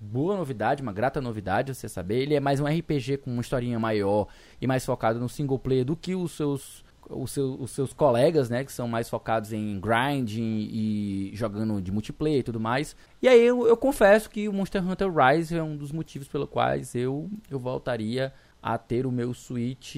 [0.00, 2.22] boa novidade, uma grata novidade, você saber.
[2.22, 4.26] Ele é mais um RPG com uma historinha maior
[4.60, 8.48] e mais focado no single player do que os seus os seus, os seus colegas,
[8.48, 12.94] né, que são mais focados em grinding e jogando de multiplayer e tudo mais.
[13.20, 16.46] E aí eu, eu confesso que o Monster Hunter Rise é um dos motivos pelo
[16.46, 18.32] quais eu, eu voltaria
[18.62, 19.96] a ter o meu Switch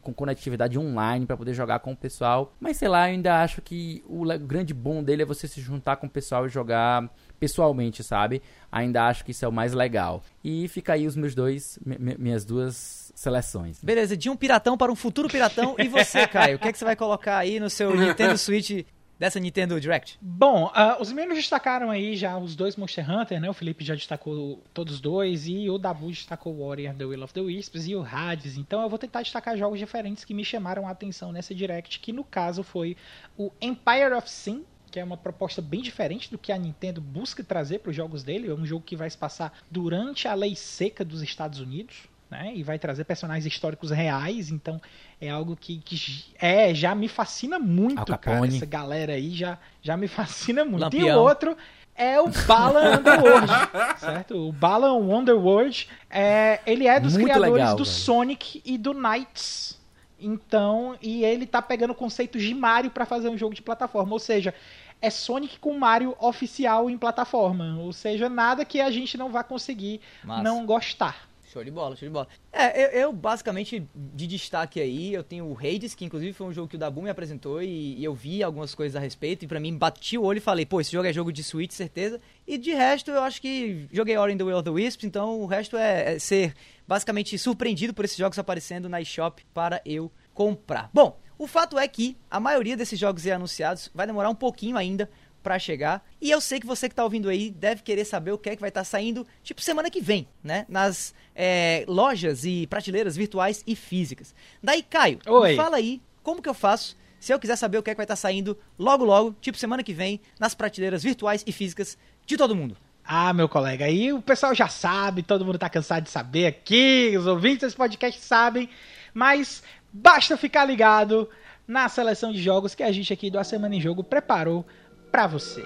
[0.00, 2.52] com conectividade online para poder jogar com o pessoal.
[2.58, 5.96] Mas sei lá, eu ainda acho que o grande bom dele é você se juntar
[5.96, 8.40] com o pessoal e jogar pessoalmente, sabe?
[8.70, 10.22] Ainda acho que isso é o mais legal.
[10.42, 13.82] E fica aí os meus dois, minhas duas seleções.
[13.82, 15.74] Beleza, de um piratão para um futuro piratão.
[15.78, 16.56] E você, Caio?
[16.56, 18.84] o que, é que você vai colocar aí no seu Nintendo Switch
[19.22, 20.18] dessa Nintendo Direct?
[20.20, 23.48] Bom, uh, os meninos destacaram aí já os dois Monster Hunter, né?
[23.48, 27.40] O Felipe já destacou todos dois e o Dabu destacou Warrior The Will of the
[27.40, 28.56] Wisps e o Hades.
[28.56, 32.12] Então eu vou tentar destacar jogos diferentes que me chamaram a atenção nessa Direct, que
[32.12, 32.96] no caso foi
[33.38, 37.44] o Empire of Sin, que é uma proposta bem diferente do que a Nintendo busca
[37.44, 38.50] trazer para os jogos dele.
[38.50, 42.08] É um jogo que vai se passar durante a lei seca dos Estados Unidos.
[42.32, 44.80] Né, e vai trazer personagens históricos reais, então
[45.20, 48.46] é algo que, que é, já me fascina muito, cara.
[48.46, 50.80] Essa galera aí já, já me fascina muito.
[50.80, 51.08] Lampião.
[51.08, 51.54] E o outro
[51.94, 53.52] é o Balan Underworld,
[54.00, 54.48] certo?
[54.48, 57.96] O Balan Underworld, é, ele é dos muito criadores legal, do velho.
[57.96, 59.78] Sonic e do Knights.
[60.18, 64.18] Então, e ele tá pegando conceitos de Mario para fazer um jogo de plataforma, ou
[64.18, 64.54] seja,
[65.02, 67.76] é Sonic com Mario oficial em plataforma.
[67.78, 70.42] Ou seja, nada que a gente não vá conseguir Massa.
[70.42, 71.30] não gostar.
[71.52, 72.26] Show de bola, show de bola.
[72.50, 76.52] É, eu, eu, basicamente, de destaque aí, eu tenho o Hades, que inclusive foi um
[76.52, 79.48] jogo que o Dabu me apresentou e, e eu vi algumas coisas a respeito, e
[79.48, 82.18] pra mim bati o olho e falei, pô, esse jogo é jogo de Switch, certeza.
[82.46, 85.42] E de resto, eu acho que joguei Ori in the Will of the Wisps, então
[85.42, 86.54] o resto é, é ser
[86.88, 90.88] basicamente surpreendido por esses jogos aparecendo na eShop para eu comprar.
[90.94, 95.10] Bom, o fato é que a maioria desses jogos anunciados vai demorar um pouquinho ainda
[95.42, 96.06] para chegar.
[96.20, 98.54] E eu sei que você que tá ouvindo aí deve querer saber o que é
[98.54, 100.64] que vai estar tá saindo, tipo, semana que vem, né?
[100.68, 104.34] Nas é, lojas e prateleiras virtuais e físicas.
[104.62, 105.56] Daí, Caio, Oi.
[105.56, 108.04] fala aí como que eu faço se eu quiser saber o que é que vai
[108.04, 112.36] estar tá saindo logo logo, tipo semana que vem, nas prateleiras virtuais e físicas de
[112.36, 112.76] todo mundo.
[113.04, 117.14] Ah, meu colega, aí o pessoal já sabe, todo mundo tá cansado de saber aqui,
[117.16, 118.68] os ouvintes desse podcast sabem,
[119.14, 119.62] mas
[119.92, 121.28] basta ficar ligado
[121.66, 124.66] na seleção de jogos que a gente aqui do A Semana em Jogo preparou
[125.12, 125.62] para você.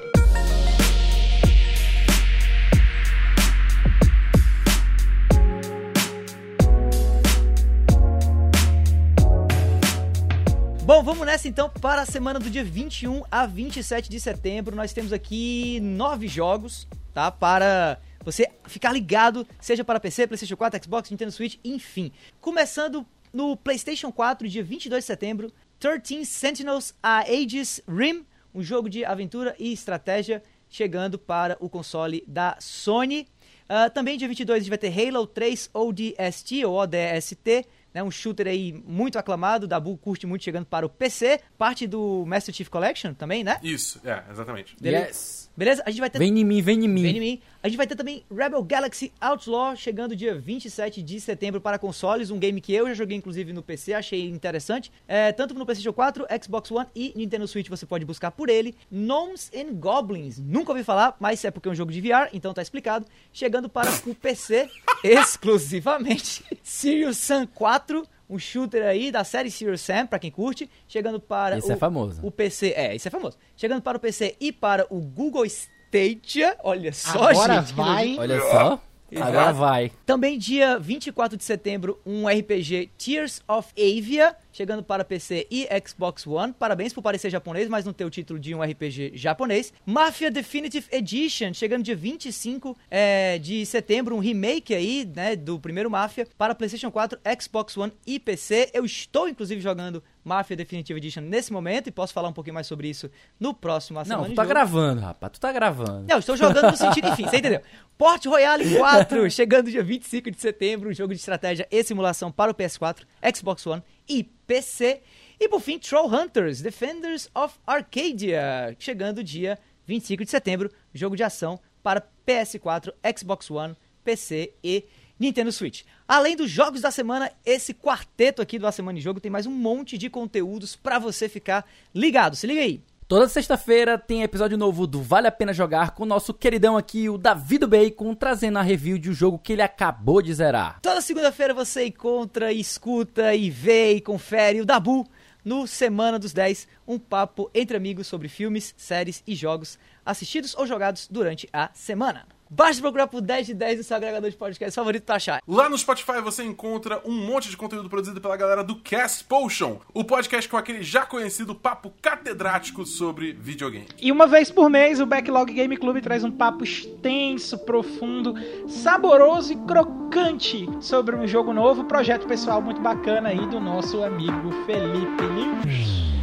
[10.84, 14.74] Bom, vamos nessa então para a semana do dia 21 a 27 de setembro.
[14.74, 17.30] Nós temos aqui nove jogos, tá?
[17.30, 22.12] Para você ficar ligado, seja para PC, PlayStation 4, Xbox, Nintendo Switch, enfim.
[22.40, 28.24] Começando no PlayStation 4, dia 22 de setembro, 13 Sentinels a Aegis Rim,
[28.56, 33.28] um jogo de aventura e estratégia chegando para o console da Sony.
[33.68, 38.10] Uh, também dia 22 a gente vai ter Halo 3 ODST, ou ODST, né, um
[38.10, 42.54] shooter aí muito aclamado, da Bull curte muito chegando para o PC, parte do Master
[42.54, 43.58] Chief Collection também, né?
[43.62, 44.74] Isso, é, exatamente.
[44.82, 45.45] Yes.
[45.56, 45.82] Beleza?
[45.86, 47.02] A gente vai ter Vem em mim, vem em mim.
[47.02, 47.40] Vem em mim.
[47.62, 52.30] A gente vai ter também Rebel Galaxy Outlaw chegando dia 27 de setembro para consoles,
[52.30, 54.92] um game que eu já joguei inclusive no PC, achei interessante.
[55.08, 58.74] É, tanto no PlayStation 4, Xbox One e Nintendo Switch você pode buscar por ele.
[58.90, 62.52] Gnomes and Goblins, nunca ouvi falar, mas é porque é um jogo de VR, então
[62.52, 63.06] tá explicado.
[63.32, 64.68] Chegando para o PC
[65.02, 66.44] exclusivamente.
[66.62, 71.58] Serious Sam 4, um shooter aí da série Serious Sam, pra quem curte, chegando para
[71.58, 72.20] Esse o, é famoso.
[72.22, 73.38] o PC, é, isso é famoso.
[73.56, 77.74] Chegando para o PC e para o Google Stadia, olha só, Agora gente.
[77.74, 78.16] vai.
[78.18, 78.80] Olha só.
[79.14, 79.92] Agora vai.
[80.04, 86.26] Também dia 24 de setembro, um RPG Tears of Avia, chegando para PC e Xbox
[86.26, 86.52] One.
[86.52, 89.72] Parabéns por parecer japonês, mas não ter o título de um RPG japonês.
[89.84, 95.90] Mafia Definitive Edition, chegando dia 25 é, de setembro, um remake aí, né, do primeiro
[95.90, 98.70] Mafia para PlayStation 4, Xbox One e PC.
[98.72, 102.66] Eu estou, inclusive, jogando Mafia Definitive Edition nesse momento e posso falar um pouquinho mais
[102.66, 103.08] sobre isso
[103.38, 104.48] no próximo Não, tu tá Jogo.
[104.48, 105.32] gravando, rapaz.
[105.32, 106.04] Tu tá gravando.
[106.08, 107.60] Não, estou jogando no sentido, enfim, você entendeu?
[107.96, 112.50] Port Royale 4, chegando dia 25 de setembro, um jogo de estratégia e simulação para
[112.50, 113.04] o PS4,
[113.36, 115.00] Xbox One e PC.
[115.38, 121.22] E por fim, Troll Hunters, Defenders of Arcadia, chegando dia 25 de setembro, jogo de
[121.22, 124.84] ação para PS4, Xbox One, PC e
[125.18, 125.82] Nintendo Switch.
[126.06, 129.46] Além dos jogos da semana, esse quarteto aqui do A Semana em Jogo tem mais
[129.46, 131.64] um monte de conteúdos para você ficar
[131.94, 132.36] ligado.
[132.36, 132.80] Se liga aí.
[133.08, 137.08] Toda sexta-feira tem episódio novo do Vale a Pena Jogar com o nosso queridão aqui,
[137.08, 140.80] o Davido Bacon, trazendo a review de um jogo que ele acabou de zerar.
[140.82, 145.06] Toda segunda-feira você encontra, escuta e vê e confere o Dabu
[145.44, 150.66] no Semana dos 10, um papo entre amigos sobre filmes, séries e jogos assistidos ou
[150.66, 152.26] jogados durante a semana.
[152.48, 155.42] Basta procurar por 10 de 10 no seu agregador de podcast favorito pra achar.
[155.46, 159.78] Lá no Spotify você encontra um monte de conteúdo produzido pela galera do Cast Potion,
[159.92, 163.88] o podcast com aquele já conhecido papo catedrático sobre videogame.
[163.98, 168.34] E uma vez por mês, o Backlog Game Club traz um papo extenso, profundo,
[168.68, 174.52] saboroso e crocante sobre um jogo novo, projeto pessoal muito bacana aí do nosso amigo
[174.66, 176.15] Felipe Lins.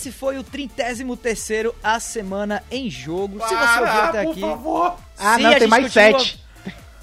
[0.00, 3.38] Esse foi o 33º A Semana em Jogo.
[3.46, 4.40] Se você ouviu Para, até por aqui...
[4.40, 4.96] favor!
[5.18, 6.40] Ah, não, tem mais continua- sete.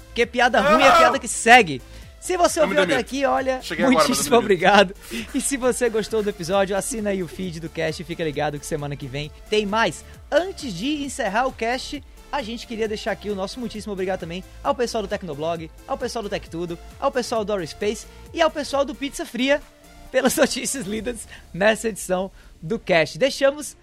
[0.06, 1.80] Porque piada ruim é piada que segue.
[2.20, 4.42] Se você ouviu até aqui, olha, Cheguei agora, muitíssimo demito.
[4.44, 4.94] obrigado.
[5.32, 8.58] E se você gostou do episódio, assina aí o feed do cast e fica ligado
[8.58, 10.04] que semana que vem tem mais.
[10.28, 14.42] Antes de encerrar o cast, a gente queria deixar aqui o nosso muitíssimo obrigado também
[14.64, 18.50] ao pessoal do Tecnoblog, ao pessoal do Tech Tudo, ao pessoal do Space e ao
[18.50, 19.62] pessoal do Pizza Fria
[20.10, 22.30] pelas notícias lidas nessa edição
[22.60, 23.18] do cast.
[23.18, 23.76] Deixamos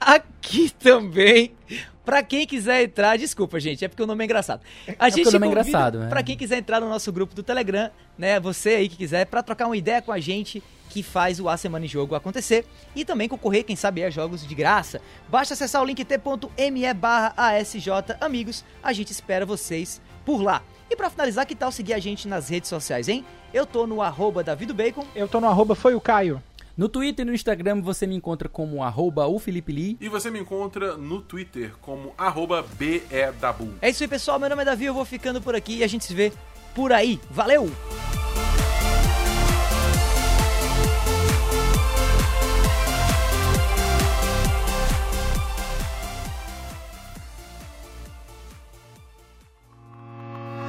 [0.00, 1.54] aqui também
[2.04, 4.60] Pra quem quiser entrar, desculpa, gente, é porque o nome é engraçado.
[4.98, 6.08] A É gente o nome é engraçado, né?
[6.08, 8.38] Pra quem quiser entrar no nosso grupo do Telegram, né?
[8.40, 11.56] Você aí que quiser, pra trocar uma ideia com a gente que faz o A
[11.56, 15.00] Semana em Jogo acontecer e também concorrer, quem sabe, a jogos de graça.
[15.30, 17.88] Basta acessar o link t.me barra ASJ
[18.20, 20.62] Amigos, a gente espera vocês por lá.
[20.90, 23.24] E pra finalizar, que tal seguir a gente nas redes sociais, hein?
[23.52, 26.42] Eu tô no arroba davidobacon, Eu tô no arroba foi o Caio.
[26.76, 29.96] No Twitter e no Instagram você me encontra como arroba o Felipe Lee.
[30.00, 33.74] E você me encontra no Twitter como arroba BEDabu.
[33.80, 34.40] É isso aí, pessoal.
[34.40, 36.32] Meu nome é Davi, eu vou ficando por aqui e a gente se vê
[36.74, 37.20] por aí.
[37.30, 37.70] Valeu!